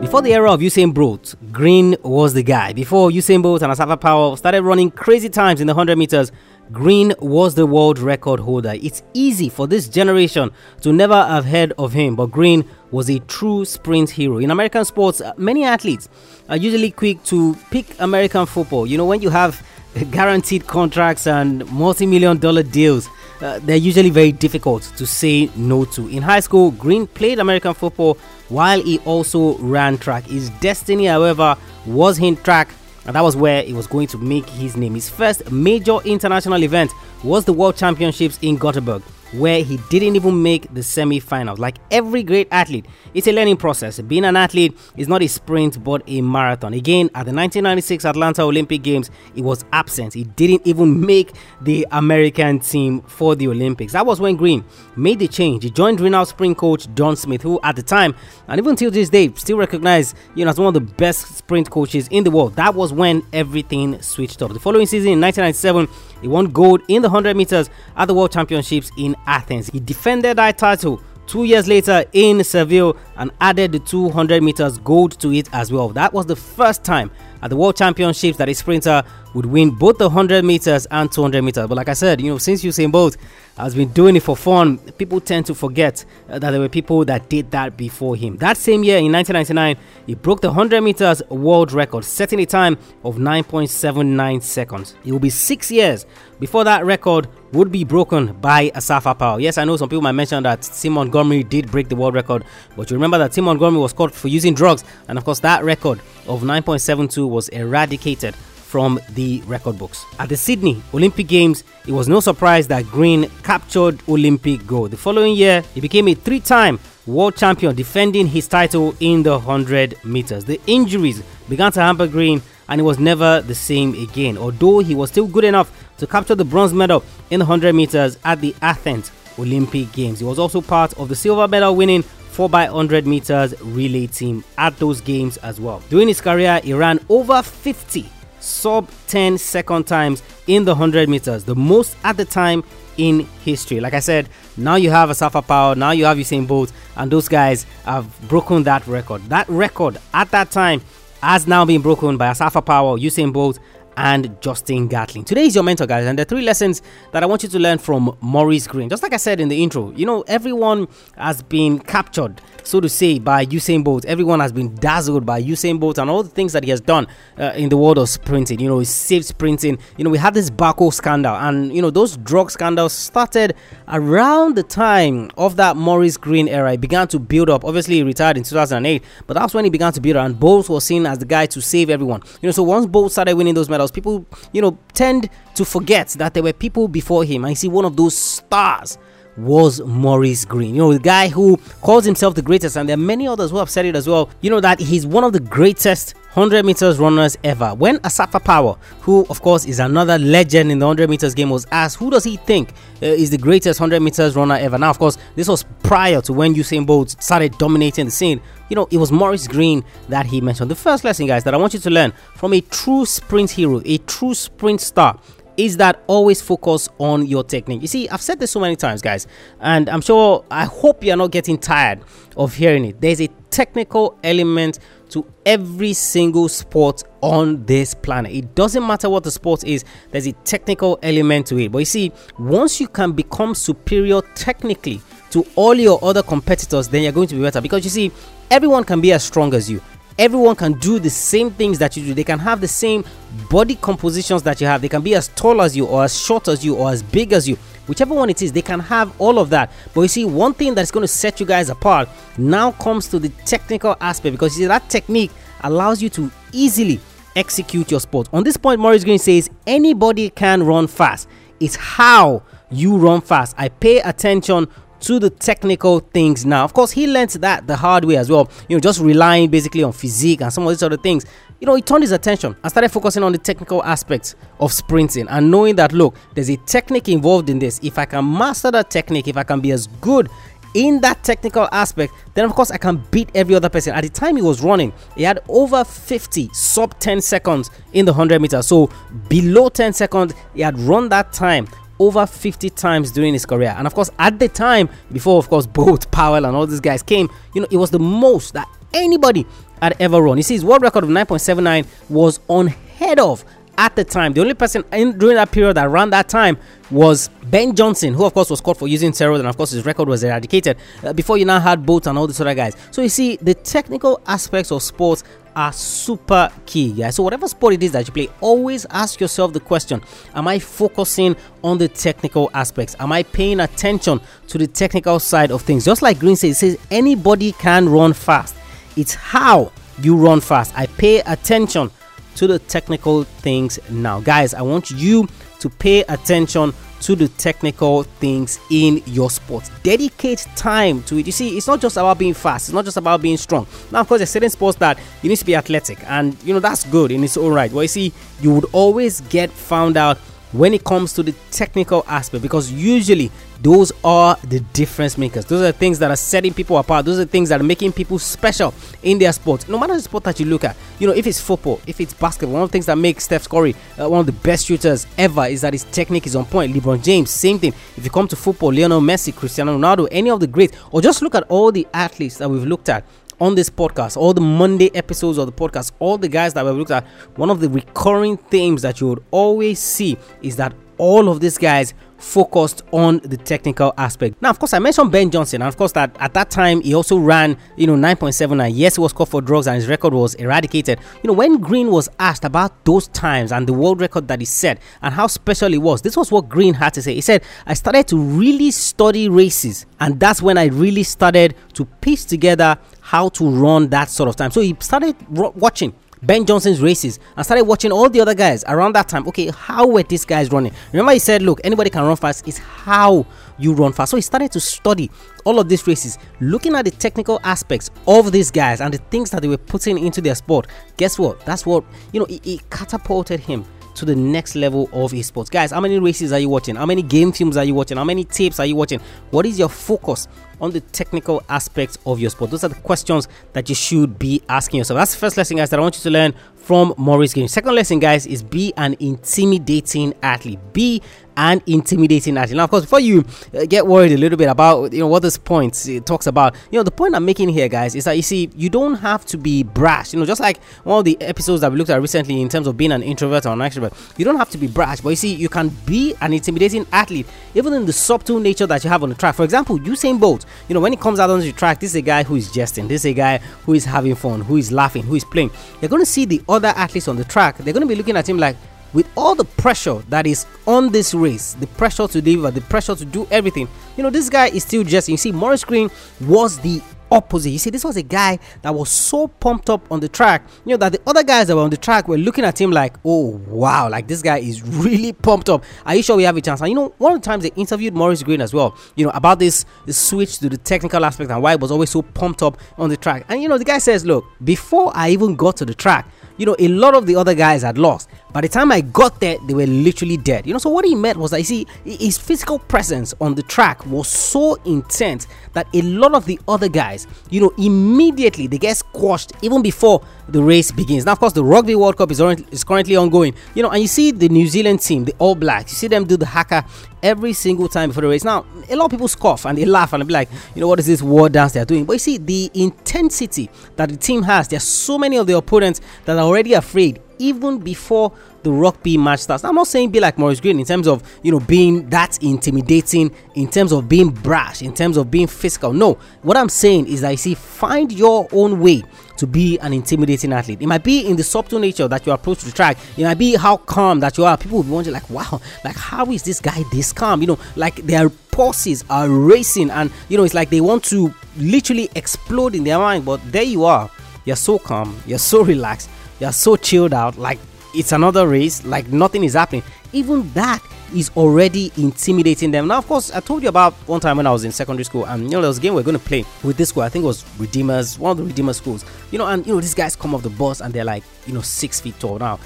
Before 0.00 0.22
the 0.22 0.32
era 0.32 0.52
of 0.52 0.60
Usain 0.60 0.94
Bolt, 0.94 1.34
Greene 1.50 1.96
was 2.02 2.34
the 2.34 2.42
guy. 2.44 2.72
Before 2.72 3.10
Usain 3.10 3.42
Bolt 3.42 3.62
and 3.62 3.72
Asafa 3.72 4.00
Powell 4.00 4.36
started 4.36 4.62
running 4.62 4.92
crazy 4.92 5.28
times 5.28 5.60
in 5.60 5.66
the 5.66 5.72
100 5.72 5.98
meters, 5.98 6.30
Greene 6.72 7.12
was 7.18 7.56
the 7.56 7.66
world 7.66 7.98
record 7.98 8.38
holder. 8.38 8.74
It's 8.74 9.02
easy 9.12 9.48
for 9.48 9.66
this 9.66 9.88
generation 9.88 10.50
to 10.82 10.92
never 10.92 11.14
have 11.14 11.44
heard 11.44 11.72
of 11.78 11.92
him, 11.92 12.14
but 12.14 12.26
Greene 12.26 12.64
was 12.92 13.10
a 13.10 13.18
true 13.20 13.64
sprint 13.64 14.10
hero. 14.10 14.38
In 14.38 14.52
American 14.52 14.84
sports, 14.84 15.20
uh, 15.20 15.32
many 15.36 15.64
athletes 15.64 16.08
are 16.48 16.56
usually 16.56 16.92
quick 16.92 17.24
to 17.24 17.56
pick 17.70 17.86
American 17.98 18.46
football. 18.46 18.86
You 18.86 18.98
know, 18.98 19.04
when 19.04 19.20
you 19.20 19.30
have 19.30 19.66
guaranteed 20.12 20.68
contracts 20.68 21.26
and 21.26 21.68
multi 21.72 22.06
million 22.06 22.38
dollar 22.38 22.62
deals, 22.62 23.08
uh, 23.40 23.58
they're 23.64 23.76
usually 23.76 24.10
very 24.10 24.30
difficult 24.30 24.82
to 24.96 25.06
say 25.06 25.50
no 25.56 25.84
to. 25.86 26.06
In 26.08 26.22
high 26.22 26.40
school, 26.40 26.70
Greene 26.72 27.08
played 27.08 27.40
American 27.40 27.74
football 27.74 28.14
while 28.48 28.80
he 28.80 29.00
also 29.00 29.56
ran 29.58 29.98
track. 29.98 30.24
His 30.24 30.50
destiny, 30.60 31.06
however, 31.06 31.56
was 31.86 32.20
in 32.20 32.36
track 32.36 32.68
and 33.10 33.16
that 33.16 33.22
was 33.22 33.34
where 33.34 33.64
he 33.64 33.72
was 33.72 33.88
going 33.88 34.06
to 34.06 34.18
make 34.18 34.48
his 34.48 34.76
name. 34.76 34.94
His 34.94 35.10
first 35.10 35.50
major 35.50 35.98
international 36.04 36.62
event 36.62 36.92
was 37.24 37.44
the 37.44 37.52
World 37.52 37.74
Championships 37.74 38.38
in 38.40 38.56
Gothenburg 38.56 39.02
where 39.32 39.62
he 39.62 39.78
didn't 39.88 40.16
even 40.16 40.42
make 40.42 40.72
the 40.74 40.82
semi-finals. 40.82 41.58
Like 41.58 41.78
every 41.90 42.22
great 42.22 42.48
athlete, 42.50 42.86
it's 43.14 43.26
a 43.26 43.32
learning 43.32 43.58
process. 43.58 44.00
Being 44.00 44.24
an 44.24 44.36
athlete 44.36 44.76
is 44.96 45.08
not 45.08 45.22
a 45.22 45.28
sprint 45.28 45.82
but 45.82 46.02
a 46.06 46.20
marathon. 46.20 46.74
Again, 46.74 47.06
at 47.08 47.26
the 47.26 47.32
1996 47.32 48.04
Atlanta 48.04 48.42
Olympic 48.42 48.82
Games, 48.82 49.10
he 49.34 49.42
was 49.42 49.64
absent. 49.72 50.14
He 50.14 50.24
didn't 50.24 50.66
even 50.66 51.00
make 51.00 51.32
the 51.60 51.86
American 51.92 52.58
team 52.60 53.02
for 53.02 53.34
the 53.34 53.48
Olympics. 53.48 53.92
That 53.92 54.06
was 54.06 54.20
when 54.20 54.36
Greene 54.36 54.64
made 54.96 55.18
the 55.18 55.28
change. 55.28 55.62
He 55.64 55.70
joined 55.70 56.00
renowned 56.00 56.28
sprint 56.28 56.58
coach 56.58 56.88
John 56.94 57.16
Smith, 57.16 57.42
who 57.42 57.60
at 57.62 57.76
the 57.76 57.82
time 57.82 58.14
and 58.48 58.58
even 58.58 58.76
till 58.76 58.90
this 58.90 59.10
day 59.10 59.32
still 59.34 59.56
recognized 59.56 60.16
you 60.34 60.44
know 60.44 60.50
as 60.50 60.58
one 60.58 60.68
of 60.68 60.74
the 60.74 60.80
best 60.80 61.36
sprint 61.36 61.70
coaches 61.70 62.08
in 62.08 62.24
the 62.24 62.30
world. 62.30 62.54
That 62.56 62.74
was 62.74 62.92
when 62.92 63.22
everything 63.32 64.00
switched 64.02 64.42
up. 64.42 64.52
The 64.52 64.60
following 64.60 64.86
season 64.86 65.12
in 65.12 65.20
1997 65.20 65.88
he 66.20 66.28
won 66.28 66.46
gold 66.46 66.82
in 66.88 67.02
the 67.02 67.08
100 67.08 67.36
meters 67.36 67.70
at 67.96 68.06
the 68.06 68.14
World 68.14 68.32
Championships 68.32 68.90
in 68.96 69.16
Athens. 69.26 69.68
He 69.70 69.80
defended 69.80 70.38
that 70.38 70.58
title 70.58 71.02
two 71.26 71.44
years 71.44 71.68
later 71.68 72.04
in 72.12 72.42
Seville 72.42 72.96
and 73.16 73.30
added 73.40 73.72
the 73.72 73.78
200 73.78 74.42
meters 74.42 74.78
gold 74.78 75.18
to 75.20 75.32
it 75.32 75.48
as 75.52 75.70
well. 75.70 75.88
That 75.90 76.12
was 76.12 76.26
the 76.26 76.36
first 76.36 76.82
time 76.82 77.10
at 77.42 77.50
the 77.50 77.56
World 77.56 77.76
Championships 77.76 78.36
that 78.38 78.48
a 78.48 78.54
sprinter 78.54 79.04
would 79.34 79.46
win 79.46 79.70
both 79.70 79.98
the 79.98 80.08
100 80.08 80.44
meters 80.44 80.86
and 80.90 81.10
200 81.10 81.42
meters. 81.42 81.66
But 81.66 81.76
like 81.76 81.88
I 81.88 81.94
said, 81.94 82.20
you 82.20 82.30
know, 82.30 82.38
since 82.38 82.62
Usain 82.64 82.90
Bolt 82.90 83.16
has 83.56 83.74
been 83.74 83.88
doing 83.92 84.16
it 84.16 84.22
for 84.22 84.36
fun, 84.36 84.78
people 84.78 85.20
tend 85.20 85.46
to 85.46 85.54
forget 85.54 86.04
uh, 86.28 86.38
that 86.38 86.50
there 86.50 86.60
were 86.60 86.68
people 86.68 87.04
that 87.04 87.28
did 87.28 87.50
that 87.50 87.76
before 87.76 88.16
him. 88.16 88.36
That 88.38 88.56
same 88.56 88.82
year 88.84 88.98
in 88.98 89.12
1999, 89.12 89.76
he 90.06 90.14
broke 90.14 90.40
the 90.40 90.48
100 90.48 90.80
meters 90.80 91.22
world 91.28 91.72
record, 91.72 92.04
setting 92.04 92.40
a 92.40 92.46
time 92.46 92.78
of 93.04 93.16
9.79 93.16 94.42
seconds. 94.42 94.94
It 95.04 95.12
will 95.12 95.18
be 95.18 95.30
six 95.30 95.70
years 95.70 96.06
before 96.38 96.64
that 96.64 96.84
record 96.84 97.28
would 97.52 97.70
be 97.70 97.84
broken 97.84 98.32
by 98.40 98.70
Asafa 98.70 99.18
Powell. 99.18 99.40
Yes, 99.40 99.58
I 99.58 99.64
know 99.64 99.76
some 99.76 99.88
people 99.88 100.02
might 100.02 100.12
mention 100.12 100.42
that 100.44 100.62
Tim 100.62 100.94
Montgomery 100.94 101.42
did 101.42 101.70
break 101.70 101.88
the 101.88 101.96
world 101.96 102.14
record, 102.14 102.44
but 102.76 102.90
you 102.90 102.96
remember 102.96 103.18
that 103.18 103.32
Tim 103.32 103.44
Montgomery 103.44 103.80
was 103.80 103.92
caught 103.92 104.14
for 104.14 104.28
using 104.28 104.54
drugs, 104.54 104.84
and 105.08 105.18
of 105.18 105.24
course, 105.24 105.40
that 105.40 105.64
record 105.64 106.00
of 106.26 106.42
9.72 106.42 107.28
was 107.28 107.48
eradicated 107.50 108.34
from 108.70 109.00
the 109.10 109.42
record 109.46 109.76
books. 109.76 110.06
At 110.20 110.28
the 110.28 110.36
Sydney 110.36 110.80
Olympic 110.94 111.26
Games, 111.26 111.64
it 111.88 111.92
was 111.92 112.08
no 112.08 112.20
surprise 112.20 112.68
that 112.68 112.84
Greene 112.86 113.28
captured 113.42 114.00
Olympic 114.08 114.64
gold. 114.64 114.92
The 114.92 114.96
following 114.96 115.34
year, 115.34 115.64
he 115.74 115.80
became 115.80 116.06
a 116.06 116.14
three 116.14 116.38
time 116.38 116.78
world 117.04 117.34
champion, 117.36 117.74
defending 117.74 118.28
his 118.28 118.46
title 118.46 118.94
in 119.00 119.24
the 119.24 119.32
100 119.32 120.04
meters. 120.04 120.44
The 120.44 120.60
injuries 120.68 121.20
began 121.48 121.72
to 121.72 121.80
hamper 121.80 122.06
Greene 122.06 122.42
and 122.68 122.80
he 122.80 122.84
was 122.84 123.00
never 123.00 123.40
the 123.40 123.56
same 123.56 123.94
again. 123.94 124.38
Although 124.38 124.78
he 124.78 124.94
was 124.94 125.10
still 125.10 125.26
good 125.26 125.44
enough 125.44 125.72
to 125.98 126.06
capture 126.06 126.36
the 126.36 126.44
bronze 126.44 126.72
medal 126.72 127.02
in 127.30 127.40
the 127.40 127.44
100 127.46 127.74
meters 127.74 128.18
at 128.24 128.40
the 128.40 128.54
Athens 128.62 129.10
Olympic 129.36 129.90
Games. 129.92 130.20
He 130.20 130.24
was 130.24 130.38
also 130.38 130.60
part 130.60 130.92
of 130.94 131.08
the 131.08 131.16
silver 131.16 131.48
medal 131.48 131.74
winning 131.74 132.04
4x100 132.04 133.04
meters 133.04 133.60
relay 133.60 134.06
team 134.06 134.44
at 134.56 134.76
those 134.78 135.00
games 135.00 135.36
as 135.38 135.60
well. 135.60 135.82
During 135.90 136.06
his 136.06 136.20
career, 136.20 136.60
he 136.62 136.72
ran 136.72 137.00
over 137.08 137.42
50 137.42 138.08
sub 138.40 138.88
10 139.06 139.38
second 139.38 139.86
times 139.86 140.22
in 140.46 140.64
the 140.64 140.72
100 140.72 141.08
meters, 141.08 141.44
the 141.44 141.54
most 141.54 141.96
at 142.04 142.16
the 142.16 142.24
time 142.24 142.64
in 142.96 143.20
history. 143.44 143.80
Like 143.80 143.94
I 143.94 144.00
said, 144.00 144.28
now 144.56 144.74
you 144.76 144.90
have 144.90 145.08
Asafa 145.10 145.46
Powell, 145.46 145.74
now 145.74 145.92
you 145.92 146.04
have 146.04 146.18
Usain 146.18 146.46
Bolt, 146.46 146.72
and 146.96 147.10
those 147.10 147.28
guys 147.28 147.64
have 147.84 148.06
broken 148.28 148.62
that 148.64 148.86
record. 148.86 149.22
That 149.24 149.48
record 149.48 149.98
at 150.12 150.30
that 150.32 150.50
time 150.50 150.82
has 151.22 151.46
now 151.46 151.64
been 151.64 151.82
broken 151.82 152.16
by 152.16 152.30
Asafa 152.30 152.64
Powell, 152.64 152.98
Usain 152.98 153.32
Bolt, 153.32 153.58
and 154.00 154.40
Justin 154.40 154.88
Gatlin. 154.88 155.24
Today 155.24 155.44
is 155.44 155.54
your 155.54 155.62
mentor, 155.62 155.86
guys, 155.86 156.06
and 156.06 156.18
the 156.18 156.24
three 156.24 156.40
lessons 156.40 156.80
that 157.12 157.22
I 157.22 157.26
want 157.26 157.42
you 157.42 157.50
to 157.50 157.58
learn 157.58 157.76
from 157.76 158.16
Maurice 158.22 158.66
Greene. 158.66 158.88
Just 158.88 159.02
like 159.02 159.12
I 159.12 159.18
said 159.18 159.40
in 159.40 159.48
the 159.48 159.62
intro, 159.62 159.92
you 159.92 160.06
know, 160.06 160.22
everyone 160.26 160.88
has 161.18 161.42
been 161.42 161.78
captured, 161.78 162.40
so 162.62 162.80
to 162.80 162.88
say, 162.88 163.18
by 163.18 163.44
Usain 163.44 163.84
Bolt. 163.84 164.06
Everyone 164.06 164.40
has 164.40 164.52
been 164.52 164.74
dazzled 164.76 165.26
by 165.26 165.42
Usain 165.42 165.78
Bolt 165.78 165.98
and 165.98 166.08
all 166.08 166.22
the 166.22 166.30
things 166.30 166.54
that 166.54 166.64
he 166.64 166.70
has 166.70 166.80
done 166.80 167.06
uh, 167.38 167.52
in 167.54 167.68
the 167.68 167.76
world 167.76 167.98
of 167.98 168.08
sprinting. 168.08 168.58
You 168.58 168.70
know, 168.70 168.78
he 168.78 168.86
saved 168.86 169.26
sprinting. 169.26 169.78
You 169.98 170.04
know, 170.04 170.10
we 170.10 170.16
had 170.16 170.32
this 170.32 170.48
BALCO 170.48 170.94
scandal, 170.94 171.34
and 171.34 171.74
you 171.74 171.82
know, 171.82 171.90
those 171.90 172.16
drug 172.16 172.50
scandals 172.50 172.94
started 172.94 173.54
around 173.88 174.56
the 174.56 174.62
time 174.62 175.30
of 175.36 175.56
that 175.56 175.76
Maurice 175.76 176.16
Greene 176.16 176.48
era. 176.48 176.70
He 176.70 176.78
began 176.78 177.06
to 177.08 177.18
build 177.18 177.50
up. 177.50 177.66
Obviously, 177.66 177.96
he 177.96 178.02
retired 178.02 178.38
in 178.38 178.44
2008, 178.44 179.04
but 179.26 179.34
that's 179.34 179.52
when 179.52 179.64
he 179.64 179.70
began 179.70 179.92
to 179.92 180.00
build 180.00 180.16
up, 180.16 180.24
and 180.24 180.40
Bolt 180.40 180.70
was 180.70 180.84
seen 180.84 181.04
as 181.04 181.18
the 181.18 181.26
guy 181.26 181.44
to 181.44 181.60
save 181.60 181.90
everyone. 181.90 182.22
You 182.40 182.46
know, 182.46 182.52
so 182.52 182.62
once 182.62 182.86
Bolt 182.86 183.12
started 183.12 183.34
winning 183.34 183.52
those 183.52 183.68
medals, 183.68 183.89
medals, 183.90 184.26
people, 184.26 184.26
you 184.52 184.62
know, 184.62 184.78
tend 184.92 185.28
to 185.54 185.64
forget 185.64 186.08
that 186.18 186.34
there 186.34 186.42
were 186.42 186.52
people 186.52 186.88
before 186.88 187.24
him. 187.24 187.44
I 187.44 187.54
see 187.54 187.68
one 187.68 187.84
of 187.84 187.96
those 187.96 188.16
stars 188.16 188.98
was 189.36 189.80
Maurice 189.80 190.44
Greene. 190.44 190.74
You 190.74 190.82
know, 190.82 190.92
the 190.92 190.98
guy 190.98 191.28
who 191.28 191.56
calls 191.82 192.04
himself 192.04 192.34
the 192.34 192.42
greatest, 192.42 192.76
and 192.76 192.88
there 192.88 192.94
are 192.94 192.98
many 192.98 193.26
others 193.26 193.50
who 193.50 193.58
have 193.58 193.70
said 193.70 193.84
it 193.86 193.96
as 193.96 194.08
well. 194.08 194.30
You 194.40 194.50
know, 194.50 194.60
that 194.60 194.80
he's 194.80 195.06
one 195.06 195.24
of 195.24 195.32
the 195.32 195.40
greatest 195.40 196.14
100 196.34 196.64
meters 196.64 196.98
runners 196.98 197.36
ever. 197.42 197.74
When 197.74 197.98
Asafa 197.98 198.42
Powell, 198.42 198.78
who 199.00 199.26
of 199.30 199.42
course 199.42 199.64
is 199.64 199.80
another 199.80 200.16
legend 200.16 200.70
in 200.70 200.78
the 200.78 200.86
100 200.86 201.10
meters 201.10 201.34
game, 201.34 201.50
was 201.50 201.66
asked 201.72 201.96
who 201.96 202.08
does 202.08 202.22
he 202.22 202.36
think 202.36 202.70
uh, 203.02 203.06
is 203.06 203.30
the 203.30 203.38
greatest 203.38 203.80
100 203.80 204.00
meters 204.00 204.36
runner 204.36 204.54
ever. 204.54 204.78
Now, 204.78 204.90
of 204.90 204.98
course, 204.98 205.18
this 205.34 205.48
was 205.48 205.64
prior 205.82 206.20
to 206.22 206.32
when 206.32 206.54
Usain 206.54 206.86
Bolt 206.86 207.10
started 207.20 207.58
dominating 207.58 208.04
the 208.04 208.10
scene. 208.12 208.40
You 208.68 208.76
know, 208.76 208.86
it 208.92 208.98
was 208.98 209.10
Maurice 209.10 209.48
Greene 209.48 209.84
that 210.08 210.26
he 210.26 210.40
mentioned. 210.40 210.70
The 210.70 210.76
first 210.76 211.02
lesson, 211.02 211.26
guys, 211.26 211.42
that 211.42 211.52
I 211.52 211.56
want 211.56 211.74
you 211.74 211.80
to 211.80 211.90
learn 211.90 212.12
from 212.36 212.52
a 212.52 212.60
true 212.60 213.04
sprint 213.04 213.50
hero, 213.50 213.82
a 213.84 213.98
true 213.98 214.34
sprint 214.34 214.80
star 214.80 215.18
is 215.60 215.76
that 215.76 216.02
always 216.06 216.40
focus 216.40 216.88
on 216.98 217.26
your 217.26 217.44
technique. 217.44 217.82
You 217.82 217.88
see, 217.88 218.08
I've 218.08 218.22
said 218.22 218.40
this 218.40 218.50
so 218.50 218.60
many 218.60 218.76
times, 218.76 219.02
guys, 219.02 219.26
and 219.60 219.90
I'm 219.90 220.00
sure 220.00 220.42
I 220.50 220.64
hope 220.64 221.04
you're 221.04 221.18
not 221.18 221.32
getting 221.32 221.58
tired 221.58 222.00
of 222.38 222.54
hearing 222.54 222.86
it. 222.86 223.00
There's 223.02 223.20
a 223.20 223.28
technical 223.50 224.18
element 224.24 224.78
to 225.10 225.26
every 225.44 225.92
single 225.92 226.48
sport 226.48 227.02
on 227.20 227.66
this 227.66 227.92
planet. 227.92 228.32
It 228.32 228.54
doesn't 228.54 228.86
matter 228.86 229.10
what 229.10 229.22
the 229.22 229.30
sport 229.30 229.62
is, 229.64 229.84
there's 230.12 230.26
a 230.26 230.32
technical 230.32 230.98
element 231.02 231.48
to 231.48 231.58
it. 231.58 231.70
But 231.70 231.80
you 231.80 231.84
see, 231.84 232.12
once 232.38 232.80
you 232.80 232.88
can 232.88 233.12
become 233.12 233.54
superior 233.54 234.22
technically 234.34 235.02
to 235.32 235.44
all 235.56 235.74
your 235.74 236.02
other 236.02 236.22
competitors, 236.22 236.88
then 236.88 237.02
you're 237.02 237.12
going 237.12 237.28
to 237.28 237.34
be 237.34 237.42
better 237.42 237.60
because 237.60 237.84
you 237.84 237.90
see, 237.90 238.10
everyone 238.50 238.84
can 238.84 239.02
be 239.02 239.12
as 239.12 239.22
strong 239.22 239.52
as 239.52 239.70
you 239.70 239.82
everyone 240.20 240.54
can 240.54 240.74
do 240.74 240.98
the 240.98 241.08
same 241.08 241.50
things 241.50 241.78
that 241.78 241.96
you 241.96 242.04
do. 242.04 242.12
They 242.12 242.24
can 242.24 242.38
have 242.38 242.60
the 242.60 242.68
same 242.68 243.04
body 243.48 243.74
compositions 243.74 244.42
that 244.42 244.60
you 244.60 244.66
have. 244.66 244.82
They 244.82 244.88
can 244.88 245.00
be 245.00 245.14
as 245.14 245.28
tall 245.28 245.62
as 245.62 245.74
you, 245.74 245.86
or 245.86 246.04
as 246.04 246.16
short 246.16 246.46
as 246.46 246.62
you, 246.62 246.76
or 246.76 246.90
as 246.90 247.02
big 247.02 247.32
as 247.32 247.48
you. 247.48 247.56
whichever 247.86 248.14
one 248.14 248.30
it 248.30 248.42
is, 248.42 248.52
they 248.52 248.62
can 248.62 248.78
have 248.78 249.18
all 249.18 249.38
of 249.38 249.50
that. 249.50 249.72
But 249.94 250.02
you 250.02 250.08
see, 250.08 250.24
one 250.26 250.52
thing 250.54 250.74
that's 250.74 250.90
going 250.90 251.02
to 251.02 251.08
set 251.08 251.40
you 251.40 251.46
guys 251.46 251.70
apart 251.70 252.08
now 252.36 252.72
comes 252.72 253.08
to 253.08 253.18
the 253.18 253.30
technical 253.46 253.96
aspect 254.00 254.34
because 254.34 254.54
see, 254.54 254.66
that 254.66 254.88
technique 254.90 255.32
allows 255.62 256.02
you 256.02 256.10
to 256.10 256.30
easily 256.52 257.00
execute 257.34 257.90
your 257.90 258.00
sport. 258.00 258.28
On 258.32 258.44
this 258.44 258.56
point, 258.56 258.78
Maurice 258.78 259.02
Greene 259.02 259.18
says 259.18 259.50
anybody 259.66 260.30
can 260.30 260.62
run 260.62 260.86
fast. 260.86 261.28
It's 261.58 261.76
how 261.76 262.42
you 262.70 262.96
run 262.96 263.22
fast. 263.22 263.54
I 263.58 263.70
pay 263.70 264.00
attention 264.00 264.68
to 265.00 265.18
the 265.18 265.30
technical 265.30 266.00
things 266.00 266.44
now. 266.44 266.64
Of 266.64 266.72
course, 266.72 266.90
he 266.90 267.06
learned 267.06 267.30
that 267.30 267.66
the 267.66 267.76
hard 267.76 268.04
way 268.04 268.16
as 268.16 268.30
well. 268.30 268.50
You 268.68 268.76
know, 268.76 268.80
just 268.80 269.00
relying 269.00 269.50
basically 269.50 269.82
on 269.82 269.92
physique 269.92 270.42
and 270.42 270.52
some 270.52 270.64
of 270.64 270.70
these 270.70 270.82
other 270.82 270.96
things. 270.96 271.24
You 271.60 271.66
know, 271.66 271.74
he 271.74 271.82
turned 271.82 272.02
his 272.02 272.12
attention 272.12 272.56
and 272.62 272.70
started 272.70 272.90
focusing 272.90 273.22
on 273.22 273.32
the 273.32 273.38
technical 273.38 273.84
aspects 273.84 274.34
of 274.60 274.72
sprinting 274.72 275.28
and 275.28 275.50
knowing 275.50 275.76
that 275.76 275.92
look, 275.92 276.16
there's 276.34 276.50
a 276.50 276.56
technique 276.58 277.08
involved 277.08 277.50
in 277.50 277.58
this. 277.58 277.80
If 277.82 277.98
I 277.98 278.06
can 278.06 278.30
master 278.30 278.70
that 278.70 278.90
technique, 278.90 279.28
if 279.28 279.36
I 279.36 279.42
can 279.42 279.60
be 279.60 279.72
as 279.72 279.86
good 280.00 280.28
in 280.74 281.00
that 281.00 281.22
technical 281.24 281.68
aspect, 281.72 282.12
then 282.34 282.44
of 282.44 282.54
course 282.54 282.70
I 282.70 282.78
can 282.78 283.02
beat 283.10 283.30
every 283.34 283.54
other 283.54 283.68
person. 283.68 283.94
At 283.94 284.02
the 284.02 284.08
time 284.08 284.36
he 284.36 284.42
was 284.42 284.62
running, 284.62 284.92
he 285.16 285.22
had 285.22 285.40
over 285.48 285.84
50 285.84 286.50
sub 286.52 286.98
10 286.98 287.20
seconds 287.20 287.70
in 287.92 288.06
the 288.06 288.12
100 288.12 288.40
meters. 288.40 288.66
So 288.66 288.90
below 289.28 289.68
10 289.68 289.92
seconds, 289.92 290.34
he 290.54 290.62
had 290.62 290.78
run 290.78 291.08
that 291.08 291.32
time 291.32 291.66
over 292.00 292.26
50 292.26 292.70
times 292.70 293.12
during 293.12 293.34
his 293.34 293.46
career. 293.46 293.74
And 293.76 293.86
of 293.86 293.94
course, 293.94 294.10
at 294.18 294.38
the 294.40 294.48
time, 294.48 294.88
before 295.12 295.38
of 295.38 295.48
course 295.48 295.66
Bolt 295.78 296.10
Powell, 296.10 296.46
and 296.46 296.56
all 296.56 296.66
these 296.66 296.80
guys 296.80 297.02
came, 297.02 297.28
you 297.54 297.60
know, 297.60 297.68
it 297.70 297.76
was 297.76 297.90
the 297.90 298.00
most 298.00 298.54
that 298.54 298.68
anybody 298.92 299.46
had 299.80 299.94
ever 300.00 300.20
run. 300.20 300.36
You 300.36 300.42
see, 300.42 300.54
his 300.54 300.64
world 300.64 300.82
record 300.82 301.04
of 301.04 301.10
9.79 301.10 301.86
was 302.08 302.40
unheard 302.48 303.20
of 303.20 303.44
at 303.80 303.96
the 303.96 304.04
time. 304.04 304.34
The 304.34 304.42
only 304.42 304.52
person 304.52 304.84
in 304.92 305.16
during 305.18 305.36
that 305.36 305.50
period 305.50 305.78
around 305.78 306.10
that 306.10 306.28
time 306.28 306.58
was 306.90 307.30
Ben 307.44 307.74
Johnson, 307.74 308.12
who 308.12 308.26
of 308.26 308.34
course 308.34 308.50
was 308.50 308.60
caught 308.60 308.76
for 308.76 308.86
using 308.86 309.10
steroids, 309.10 309.38
and 309.38 309.48
of 309.48 309.56
course 309.56 309.70
his 309.70 309.86
record 309.86 310.06
was 310.06 310.22
eradicated. 310.22 310.76
Uh, 311.02 311.14
before 311.14 311.38
you 311.38 311.46
now 311.46 311.58
had 311.58 311.86
Bolt 311.86 312.06
and 312.06 312.18
all 312.18 312.26
these 312.26 312.40
other 312.42 312.54
guys. 312.54 312.76
So 312.90 313.00
you 313.00 313.08
see, 313.08 313.36
the 313.36 313.54
technical 313.54 314.20
aspects 314.26 314.70
of 314.70 314.82
sports 314.82 315.24
are 315.56 315.72
super 315.72 316.48
key 316.64 316.92
guys 316.92 317.16
so 317.16 317.24
whatever 317.24 317.48
sport 317.48 317.74
it 317.74 317.82
is 317.82 317.90
that 317.90 318.06
you 318.06 318.12
play 318.12 318.28
always 318.40 318.86
ask 318.90 319.20
yourself 319.20 319.52
the 319.52 319.58
question 319.58 320.00
am 320.36 320.46
i 320.46 320.60
focusing 320.60 321.34
on 321.64 321.76
the 321.76 321.88
technical 321.88 322.48
aspects 322.54 322.94
am 323.00 323.10
i 323.10 323.20
paying 323.20 323.58
attention 323.58 324.20
to 324.46 324.58
the 324.58 324.66
technical 324.68 325.18
side 325.18 325.50
of 325.50 325.60
things 325.62 325.84
just 325.84 326.02
like 326.02 326.20
Greene 326.20 326.36
says 326.36 326.58
says 326.58 326.78
anybody 326.92 327.50
can 327.50 327.88
run 327.88 328.12
fast 328.12 328.54
it's 328.96 329.12
how 329.12 329.72
you 330.00 330.16
run 330.16 330.40
fast 330.40 330.72
i 330.78 330.86
pay 330.86 331.18
attention 331.22 331.90
to 332.40 332.46
the 332.46 332.58
technical 332.58 333.24
things 333.24 333.78
now 333.90 334.18
guys 334.20 334.54
i 334.54 334.62
want 334.62 334.90
you 334.90 335.28
to 335.58 335.68
pay 335.68 336.00
attention 336.08 336.72
to 337.00 337.14
the 337.16 337.28
technical 337.28 338.02
things 338.02 338.60
in 338.70 339.02
your 339.06 339.30
sport. 339.30 339.70
Dedicate 339.82 340.46
time 340.54 341.02
to 341.04 341.18
it. 341.18 341.26
You 341.26 341.32
see, 341.32 341.56
it's 341.56 341.66
not 341.66 341.80
just 341.80 341.96
about 341.96 342.18
being 342.18 342.34
fast, 342.34 342.68
it's 342.68 342.74
not 342.74 342.84
just 342.84 342.96
about 342.96 343.22
being 343.22 343.36
strong. 343.36 343.66
Now, 343.90 344.00
of 344.00 344.08
course, 344.08 344.20
there's 344.20 344.30
certain 344.30 344.50
sports 344.50 344.78
that 344.78 344.98
you 345.22 345.28
need 345.28 345.36
to 345.36 345.44
be 345.44 345.54
athletic, 345.54 345.98
and 346.06 346.36
you 346.44 346.52
know 346.54 346.60
that's 346.60 346.84
good 346.84 347.10
in 347.10 347.24
its 347.24 347.36
own 347.36 347.52
right. 347.52 347.72
But 347.72 347.80
you 347.80 347.88
see, 347.88 348.12
you 348.40 348.54
would 348.54 348.66
always 348.72 349.20
get 349.22 349.50
found 349.50 349.96
out 349.96 350.18
when 350.52 350.74
it 350.74 350.84
comes 350.84 351.12
to 351.14 351.22
the 351.22 351.34
technical 351.50 352.04
aspect 352.08 352.42
because 352.42 352.70
usually 352.72 353.30
those 353.62 353.92
are 354.02 354.36
the 354.44 354.60
difference 354.72 355.18
makers. 355.18 355.44
Those 355.44 355.62
are 355.62 355.72
things 355.72 355.98
that 355.98 356.10
are 356.10 356.16
setting 356.16 356.54
people 356.54 356.78
apart. 356.78 357.04
Those 357.04 357.18
are 357.18 357.24
things 357.26 357.50
that 357.50 357.60
are 357.60 357.64
making 357.64 357.92
people 357.92 358.18
special 358.18 358.72
in 359.02 359.18
their 359.18 359.32
sport 359.32 359.68
no 359.68 359.78
matter 359.78 359.94
the 359.94 360.02
sport 360.02 360.24
that 360.24 360.38
you 360.38 360.46
look 360.46 360.64
at 360.64 360.76
you 360.98 361.06
know 361.06 361.12
if 361.12 361.26
it's 361.26 361.40
football 361.40 361.80
if 361.86 362.00
it's 362.00 362.12
basketball 362.12 362.54
one 362.54 362.62
of 362.62 362.68
the 362.68 362.72
things 362.72 362.86
that 362.86 362.96
makes 362.96 363.24
steph 363.24 363.48
curry 363.48 363.74
uh, 363.98 364.08
one 364.08 364.20
of 364.20 364.26
the 364.26 364.32
best 364.32 364.66
shooters 364.66 365.06
ever 365.16 365.46
is 365.46 365.60
that 365.60 365.72
his 365.72 365.84
technique 365.84 366.26
is 366.26 366.36
on 366.36 366.44
point. 366.44 366.74
Lebron 366.74 367.02
james 367.02 367.30
same 367.30 367.58
thing. 367.58 367.72
If 367.96 368.04
you 368.04 368.10
come 368.10 368.28
to 368.28 368.36
football 368.36 368.72
lionel 368.72 369.00
messi 369.00 369.34
cristiano 369.34 369.76
ronaldo 369.78 370.08
any 370.10 370.30
of 370.30 370.40
the 370.40 370.46
greats 370.46 370.76
or 370.90 371.00
just 371.00 371.22
look 371.22 371.34
at 371.34 371.44
all 371.48 371.72
the 371.72 371.86
athletes 371.94 372.38
that 372.38 372.48
we've 372.48 372.66
looked 372.66 372.88
at 372.88 373.04
on 373.40 373.54
this 373.54 373.70
podcast, 373.70 374.16
all 374.16 374.34
the 374.34 374.40
Monday 374.40 374.94
episodes 374.94 375.38
of 375.38 375.46
the 375.46 375.52
podcast, 375.52 375.92
all 375.98 376.18
the 376.18 376.28
guys 376.28 376.54
that 376.54 376.64
we've 376.64 376.74
looked 376.74 376.90
at, 376.90 377.06
one 377.36 377.50
of 377.50 377.60
the 377.60 377.68
recurring 377.68 378.36
themes 378.36 378.82
that 378.82 379.00
you 379.00 379.08
would 379.08 379.24
always 379.30 379.78
see 379.78 380.16
is 380.42 380.56
that 380.56 380.74
all 380.98 381.30
of 381.30 381.40
these 381.40 381.56
guys 381.56 381.94
focused 382.18 382.82
on 382.92 383.18
the 383.20 383.36
technical 383.38 383.94
aspect. 383.96 384.40
Now, 384.42 384.50
of 384.50 384.58
course, 384.58 384.74
I 384.74 384.78
mentioned 384.78 385.10
Ben 385.10 385.30
Johnson, 385.30 385.62
and 385.62 385.68
of 385.68 385.78
course, 385.78 385.92
that 385.92 386.14
at 386.20 386.34
that 386.34 386.50
time 386.50 386.82
he 386.82 386.94
also 386.94 387.16
ran, 387.18 387.56
you 387.76 387.86
know, 387.86 387.94
9.79. 387.94 388.70
Yes, 388.74 388.96
he 388.96 389.00
was 389.00 389.14
caught 389.14 389.30
for 389.30 389.40
drugs 389.40 389.66
and 389.66 389.76
his 389.76 389.88
record 389.88 390.12
was 390.12 390.34
eradicated. 390.34 391.00
You 391.22 391.28
know, 391.28 391.32
when 391.32 391.56
Greene 391.56 391.90
was 391.90 392.10
asked 392.18 392.44
about 392.44 392.84
those 392.84 393.08
times 393.08 393.52
and 393.52 393.66
the 393.66 393.72
world 393.72 394.02
record 394.02 394.28
that 394.28 394.40
he 394.40 394.44
set 394.44 394.80
and 395.00 395.14
how 395.14 395.26
special 395.26 395.72
it 395.72 395.78
was, 395.78 396.02
this 396.02 396.16
was 396.16 396.30
what 396.30 396.50
Greene 396.50 396.74
had 396.74 396.92
to 396.94 397.02
say. 397.02 397.14
He 397.14 397.22
said, 397.22 397.42
I 397.64 397.72
started 397.72 398.06
to 398.08 398.18
really 398.18 398.70
study 398.70 399.30
races, 399.30 399.86
and 399.98 400.20
that's 400.20 400.42
when 400.42 400.58
I 400.58 400.66
really 400.66 401.04
started 401.04 401.54
to 401.72 401.86
piece 401.86 402.26
together 402.26 402.78
how 403.10 403.28
to 403.28 403.50
run 403.50 403.88
that 403.88 404.08
sort 404.08 404.28
of 404.28 404.36
time. 404.36 404.52
So 404.52 404.60
he 404.60 404.76
started 404.78 405.16
watching 405.28 405.92
Ben 406.22 406.46
Johnson's 406.46 406.80
races 406.80 407.18
and 407.36 407.44
started 407.44 407.64
watching 407.64 407.90
all 407.90 408.08
the 408.08 408.20
other 408.20 408.36
guys 408.36 408.62
around 408.68 408.94
that 408.94 409.08
time. 409.08 409.26
Okay, 409.26 409.50
how 409.50 409.88
were 409.88 410.04
these 410.04 410.24
guys 410.24 410.52
running? 410.52 410.72
Remember, 410.92 411.10
he 411.10 411.18
said, 411.18 411.42
Look, 411.42 411.60
anybody 411.64 411.90
can 411.90 412.04
run 412.04 412.16
fast, 412.16 412.46
it's 412.46 412.58
how 412.58 413.26
you 413.58 413.72
run 413.72 413.92
fast. 413.92 414.12
So 414.12 414.16
he 414.16 414.20
started 414.20 414.52
to 414.52 414.60
study 414.60 415.10
all 415.44 415.58
of 415.58 415.68
these 415.68 415.84
races, 415.88 416.18
looking 416.40 416.76
at 416.76 416.84
the 416.84 416.92
technical 416.92 417.40
aspects 417.42 417.90
of 418.06 418.30
these 418.30 418.52
guys 418.52 418.80
and 418.80 418.94
the 418.94 418.98
things 419.10 419.30
that 419.30 419.42
they 419.42 419.48
were 419.48 419.58
putting 419.58 419.98
into 419.98 420.20
their 420.20 420.36
sport. 420.36 420.68
Guess 420.96 421.18
what? 421.18 421.40
That's 421.40 421.66
what, 421.66 421.82
you 422.12 422.20
know, 422.20 422.26
it, 422.26 422.46
it 422.46 422.70
catapulted 422.70 423.40
him 423.40 423.64
to 424.00 424.06
the 424.06 424.16
next 424.16 424.56
level 424.56 424.88
of 424.92 425.12
esports. 425.12 425.50
Guys, 425.50 425.70
how 425.70 425.80
many 425.80 425.98
races 425.98 426.32
are 426.32 426.38
you 426.38 426.48
watching? 426.48 426.76
How 426.76 426.86
many 426.86 427.02
game 427.02 427.32
films 427.32 427.56
are 427.56 427.64
you 427.64 427.74
watching? 427.74 427.98
How 427.98 428.04
many 428.04 428.24
tapes 428.24 428.58
are 428.58 428.66
you 428.66 428.74
watching? 428.74 428.98
What 429.30 429.46
is 429.46 429.58
your 429.58 429.68
focus 429.68 430.26
on 430.60 430.70
the 430.70 430.80
technical 430.80 431.42
aspects 431.48 431.98
of 432.06 432.18
your 432.18 432.30
sport? 432.30 432.50
Those 432.50 432.64
are 432.64 432.68
the 432.68 432.74
questions 432.76 433.28
that 433.52 433.68
you 433.68 433.74
should 433.74 434.18
be 434.18 434.42
asking 434.48 434.78
yourself. 434.78 434.98
That's 434.98 435.12
the 435.12 435.18
first 435.18 435.36
lesson, 435.36 435.58
guys, 435.58 435.70
that 435.70 435.78
I 435.78 435.82
want 435.82 435.96
you 435.96 436.02
to 436.02 436.10
learn 436.10 436.34
from 436.70 436.94
Maurice 436.96 437.34
Greene. 437.34 437.48
Second 437.48 437.74
lesson, 437.74 437.98
guys, 437.98 438.28
is 438.28 438.44
be 438.44 438.72
an 438.76 438.94
intimidating 439.00 440.14
athlete. 440.22 440.60
Be 440.72 441.02
an 441.36 441.62
intimidating 441.66 442.36
athlete. 442.36 442.56
Now, 442.56 442.64
of 442.64 442.70
course, 442.70 442.82
before 442.82 443.00
you 443.00 443.24
uh, 443.54 443.64
get 443.64 443.86
worried 443.86 444.12
a 444.12 444.16
little 444.16 444.36
bit 444.36 444.48
about 444.48 444.92
you 444.92 445.00
know 445.00 445.06
what 445.06 445.22
this 445.22 445.38
point 445.38 445.88
it 445.88 446.04
talks 446.04 446.26
about, 446.26 446.54
you 446.70 446.78
know 446.78 446.82
the 446.82 446.90
point 446.90 447.14
I'm 447.14 447.24
making 447.24 447.48
here, 447.48 447.68
guys, 447.68 447.94
is 447.94 448.04
that 448.04 448.12
you 448.12 448.22
see 448.22 448.50
you 448.54 448.68
don't 448.68 448.96
have 448.96 449.24
to 449.26 449.38
be 449.38 449.62
brash. 449.62 450.12
You 450.12 450.20
know, 450.20 450.26
just 450.26 450.40
like 450.40 450.62
one 450.84 450.98
of 450.98 451.04
the 451.04 451.20
episodes 451.22 451.62
that 451.62 451.72
we 451.72 451.78
looked 451.78 451.90
at 451.90 452.00
recently 452.00 452.40
in 452.40 452.48
terms 452.48 452.66
of 452.66 452.76
being 452.76 452.92
an 452.92 453.02
introvert 453.02 453.46
or 453.46 453.54
an 453.54 453.60
extrovert, 453.60 453.94
you 454.18 454.24
don't 454.24 454.36
have 454.36 454.50
to 454.50 454.58
be 454.58 454.66
brash, 454.66 455.00
but 455.00 455.08
you 455.08 455.16
see 455.16 455.34
you 455.34 455.48
can 455.48 455.70
be 455.86 456.14
an 456.20 456.32
intimidating 456.32 456.86
athlete 456.92 457.26
even 457.54 457.72
in 457.72 457.86
the 457.86 457.92
subtle 457.92 458.38
nature 458.38 458.66
that 458.66 458.84
you 458.84 458.90
have 458.90 459.02
on 459.02 459.08
the 459.08 459.14
track. 459.14 459.34
For 459.34 459.44
example, 459.44 459.78
Usain 459.78 460.20
Bolt. 460.20 460.44
You 460.68 460.74
know, 460.74 460.80
when 460.80 460.92
he 460.92 460.96
comes 460.96 461.18
out 461.20 461.30
on 461.30 461.40
the 461.40 461.52
track, 461.52 461.80
this 461.80 461.90
is 461.90 461.96
a 461.96 462.02
guy 462.02 462.22
who 462.22 462.36
is 462.36 462.52
jesting. 462.52 462.86
This 462.86 463.02
is 463.02 463.06
a 463.06 463.14
guy 463.14 463.38
who 463.64 463.72
is 463.72 463.84
having 463.84 464.14
fun, 464.14 464.42
who 464.42 464.56
is 464.56 464.70
laughing, 464.70 465.04
who 465.04 465.14
is 465.14 465.24
playing. 465.24 465.50
You're 465.80 465.88
going 465.88 466.02
to 466.02 466.06
see 466.06 466.26
the 466.26 466.42
other 466.48 466.59
athletes 466.68 467.08
on 467.08 467.16
the 467.16 467.24
track. 467.24 467.58
They're 467.58 467.72
going 467.72 467.86
to 467.86 467.88
be 467.88 467.94
looking 467.94 468.16
at 468.16 468.28
him 468.28 468.38
like, 468.38 468.56
with 468.92 469.08
all 469.16 469.34
the 469.34 469.44
pressure 469.44 469.98
that 470.08 470.26
is 470.26 470.46
on 470.66 470.90
this 470.90 471.14
race, 471.14 471.54
the 471.54 471.66
pressure 471.68 472.08
to 472.08 472.20
deliver, 472.20 472.50
the 472.50 472.60
pressure 472.62 472.96
to 472.96 473.04
do 473.04 473.26
everything, 473.30 473.68
you 473.96 474.02
know, 474.02 474.10
this 474.10 474.28
guy 474.28 474.48
is 474.48 474.64
still 474.64 474.82
just. 474.82 475.08
You 475.08 475.16
see, 475.16 475.30
Maurice 475.30 475.64
Greene 475.64 475.90
was 476.20 476.58
the 476.58 476.82
opposite. 477.10 477.50
You 477.50 477.58
see, 477.58 477.70
this 477.70 477.84
was 477.84 477.96
a 477.96 478.02
guy 478.02 478.38
that 478.62 478.74
was 478.74 478.90
so 478.90 479.28
pumped 479.28 479.70
up 479.70 479.90
on 479.90 480.00
the 480.00 480.08
track, 480.08 480.46
you 480.64 480.72
know, 480.72 480.76
that 480.78 480.92
the 480.92 481.00
other 481.06 481.22
guys 481.22 481.48
that 481.48 481.56
were 481.56 481.62
on 481.62 481.70
the 481.70 481.76
track 481.76 482.08
were 482.08 482.18
looking 482.18 482.44
at 482.44 482.60
him 482.60 482.70
like, 482.70 482.96
oh, 483.04 483.40
wow, 483.48 483.88
like 483.88 484.06
this 484.08 484.22
guy 484.22 484.38
is 484.38 484.62
really 484.84 485.12
pumped 485.12 485.48
up. 485.48 485.64
Are 485.86 485.94
you 485.94 486.02
sure 486.02 486.16
we 486.16 486.24
have 486.24 486.36
a 486.36 486.40
chance? 486.40 486.60
And 486.60 486.70
you 486.70 486.74
know, 486.74 486.94
one 486.98 487.12
of 487.12 487.20
the 487.20 487.24
times 487.24 487.42
they 487.42 487.52
interviewed 487.56 487.94
Maurice 487.94 488.22
Greene 488.22 488.40
as 488.40 488.54
well, 488.54 488.76
you 488.96 489.04
know, 489.04 489.12
about 489.12 489.38
this, 489.38 489.64
this 489.86 489.98
switch 489.98 490.38
to 490.38 490.48
the 490.48 490.56
technical 490.56 491.04
aspect 491.04 491.30
and 491.30 491.42
why 491.42 491.52
he 491.52 491.56
was 491.56 491.70
always 491.70 491.90
so 491.90 492.02
pumped 492.02 492.42
up 492.42 492.58
on 492.78 492.90
the 492.90 492.96
track. 492.96 493.24
And 493.28 493.42
you 493.42 493.48
know, 493.48 493.58
the 493.58 493.64
guy 493.64 493.78
says, 493.78 494.04
look, 494.04 494.24
before 494.44 494.92
I 494.94 495.10
even 495.10 495.36
got 495.36 495.56
to 495.58 495.64
the 495.64 495.74
track, 495.74 496.06
you 496.40 496.46
know, 496.46 496.56
a 496.58 496.68
lot 496.68 496.94
of 496.94 497.04
the 497.04 497.16
other 497.16 497.34
guys 497.34 497.60
had 497.60 497.76
lost. 497.76 498.08
By 498.32 498.40
the 498.40 498.48
time 498.48 498.72
I 498.72 498.80
got 498.80 499.20
there, 499.20 499.36
they 499.46 499.52
were 499.52 499.66
literally 499.66 500.16
dead. 500.16 500.46
You 500.46 500.54
know, 500.54 500.58
so 500.58 500.70
what 500.70 500.86
he 500.86 500.94
meant 500.94 501.18
was 501.18 501.32
that 501.32 501.38
you 501.38 501.44
see, 501.44 501.66
his 501.84 502.16
physical 502.16 502.58
presence 502.58 503.12
on 503.20 503.34
the 503.34 503.42
track 503.42 503.84
was 503.84 504.08
so 504.08 504.54
intense 504.64 505.26
that 505.52 505.66
a 505.74 505.82
lot 505.82 506.14
of 506.14 506.24
the 506.24 506.40
other 506.48 506.70
guys, 506.70 506.99
you 507.30 507.40
know, 507.40 507.52
immediately 507.58 508.46
they 508.46 508.58
get 508.58 508.76
squashed 508.76 509.32
even 509.42 509.62
before 509.62 510.02
the 510.28 510.42
race 510.42 510.70
begins. 510.70 511.04
Now, 511.04 511.12
of 511.12 511.20
course, 511.20 511.32
the 511.32 511.44
Rugby 511.44 511.74
World 511.74 511.96
Cup 511.96 512.10
is, 512.10 512.20
is 512.20 512.64
currently 512.64 512.96
ongoing, 512.96 513.34
you 513.54 513.62
know, 513.62 513.70
and 513.70 513.80
you 513.82 513.88
see 513.88 514.10
the 514.10 514.28
New 514.28 514.46
Zealand 514.46 514.80
team, 514.80 515.04
the 515.04 515.14
All 515.18 515.34
Blacks, 515.34 515.72
you 515.72 515.76
see 515.76 515.88
them 515.88 516.04
do 516.04 516.16
the 516.16 516.26
haka 516.26 516.64
every 517.02 517.32
single 517.32 517.68
time 517.68 517.90
before 517.90 518.02
the 518.02 518.08
race. 518.08 518.24
Now, 518.24 518.44
a 518.68 518.76
lot 518.76 518.86
of 518.86 518.90
people 518.90 519.08
scoff 519.08 519.44
and 519.46 519.56
they 519.56 519.64
laugh 519.64 519.92
and 519.92 520.02
they 520.02 520.06
be 520.06 520.12
like, 520.12 520.28
you 520.54 520.60
know, 520.60 520.68
what 520.68 520.78
is 520.78 520.86
this 520.86 521.02
war 521.02 521.28
dance 521.28 521.52
they're 521.52 521.64
doing? 521.64 521.84
But 521.84 521.94
you 521.94 521.98
see, 521.98 522.18
the 522.18 522.50
intensity 522.54 523.50
that 523.76 523.88
the 523.88 523.96
team 523.96 524.22
has, 524.22 524.48
there's 524.48 524.64
so 524.64 524.98
many 524.98 525.16
of 525.16 525.26
the 525.26 525.36
opponents 525.36 525.80
that 526.04 526.16
are 526.16 526.24
already 526.24 526.54
afraid 526.54 527.00
even 527.20 527.58
before 527.58 528.12
the 528.42 528.50
rugby 528.50 528.96
match 528.96 529.20
starts. 529.20 529.44
I'm 529.44 529.54
not 529.54 529.66
saying 529.66 529.90
be 529.90 530.00
like 530.00 530.18
Maurice 530.18 530.40
Greene 530.40 530.58
in 530.58 530.64
terms 530.66 530.88
of 530.88 531.02
you 531.22 531.30
know 531.30 531.40
being 531.40 531.88
that 531.90 532.22
intimidating, 532.22 533.14
in 533.34 533.48
terms 533.48 533.72
of 533.72 533.88
being 533.88 534.10
brash, 534.10 534.62
in 534.62 534.74
terms 534.74 534.96
of 534.96 535.10
being 535.10 535.26
physical. 535.26 535.72
No, 535.72 535.94
what 536.22 536.36
I'm 536.36 536.48
saying 536.48 536.86
is 536.88 537.02
that 537.02 537.10
you 537.10 537.16
see, 537.16 537.34
find 537.34 537.92
your 537.92 538.26
own 538.32 538.60
way 538.60 538.82
to 539.18 539.26
be 539.26 539.58
an 539.58 539.74
intimidating 539.74 540.32
athlete. 540.32 540.62
It 540.62 540.66
might 540.66 540.82
be 540.82 541.06
in 541.06 541.16
the 541.16 541.22
subtle 541.22 541.58
nature 541.58 541.86
that 541.86 542.06
you 542.06 542.12
approach 542.12 542.38
the 542.38 542.50
track. 542.50 542.78
It 542.96 543.04
might 543.04 543.18
be 543.18 543.36
how 543.36 543.58
calm 543.58 544.00
that 544.00 544.16
you 544.16 544.24
are. 544.24 544.38
People 544.38 544.58
will 544.58 544.64
be 544.64 544.70
wondering, 544.70 544.94
like, 544.94 545.10
wow, 545.10 545.40
like 545.62 545.76
how 545.76 546.10
is 546.10 546.22
this 546.22 546.40
guy 546.40 546.64
this 546.72 546.92
calm? 546.92 547.20
You 547.20 547.28
know, 547.28 547.38
like 547.54 547.76
their 547.76 548.08
pulses 548.08 548.84
are 548.88 549.08
racing, 549.08 549.70
and 549.70 549.90
you 550.08 550.16
know, 550.16 550.24
it's 550.24 550.34
like 550.34 550.48
they 550.48 550.62
want 550.62 550.84
to 550.84 551.14
literally 551.36 551.90
explode 551.94 552.54
in 552.54 552.64
their 552.64 552.78
mind. 552.78 553.04
But 553.04 553.20
there 553.30 553.42
you 553.42 553.64
are. 553.64 553.90
You're 554.24 554.36
so 554.36 554.58
calm. 554.58 554.98
You're 555.06 555.18
so 555.18 555.42
relaxed. 555.44 555.90
You're 556.20 556.32
so 556.32 556.56
chilled 556.56 556.94
out. 556.94 557.18
Like 557.18 557.38
it's 557.74 557.92
another 557.92 558.28
race. 558.28 558.64
Like 558.64 558.88
nothing 558.88 559.24
is 559.24 559.34
happening. 559.34 559.62
Even 559.92 560.30
that 560.34 560.62
is 560.94 561.10
already 561.16 561.72
intimidating 561.76 562.50
them. 562.50 562.66
Now, 562.68 562.78
of 562.78 562.86
course, 562.86 563.12
I 563.12 563.20
told 563.20 563.42
you 563.42 563.48
about 563.48 563.74
one 563.86 564.00
time 564.00 564.16
when 564.16 564.26
I 564.26 564.30
was 564.30 564.44
in 564.44 564.52
secondary 564.52 564.84
school, 564.84 565.04
and 565.04 565.24
you 565.24 565.30
know, 565.30 565.40
there 565.40 565.48
was 565.48 565.58
a 565.58 565.60
game 565.60 565.74
we 565.74 565.80
are 565.80 565.84
going 565.84 565.98
to 565.98 566.04
play 566.04 566.24
with 566.42 566.56
this 566.56 566.70
school. 566.70 566.82
I 566.82 566.88
think 566.88 567.04
it 567.04 567.06
was 567.06 567.24
Redeemers, 567.38 567.98
one 567.98 568.12
of 568.12 568.16
the 568.18 568.24
Redeemer 568.24 568.52
schools. 568.52 568.84
You 569.10 569.18
know, 569.18 569.26
and 569.26 569.46
you 569.46 569.54
know, 569.54 569.60
these 569.60 569.74
guys 569.74 569.96
come 569.96 570.14
off 570.14 570.22
the 570.22 570.30
bus 570.30 570.60
and 570.60 570.72
they're 570.72 570.84
like, 570.84 571.02
you 571.26 571.32
know, 571.32 571.40
six 571.40 571.80
feet 571.80 571.98
tall. 571.98 572.18
Now, 572.18 572.38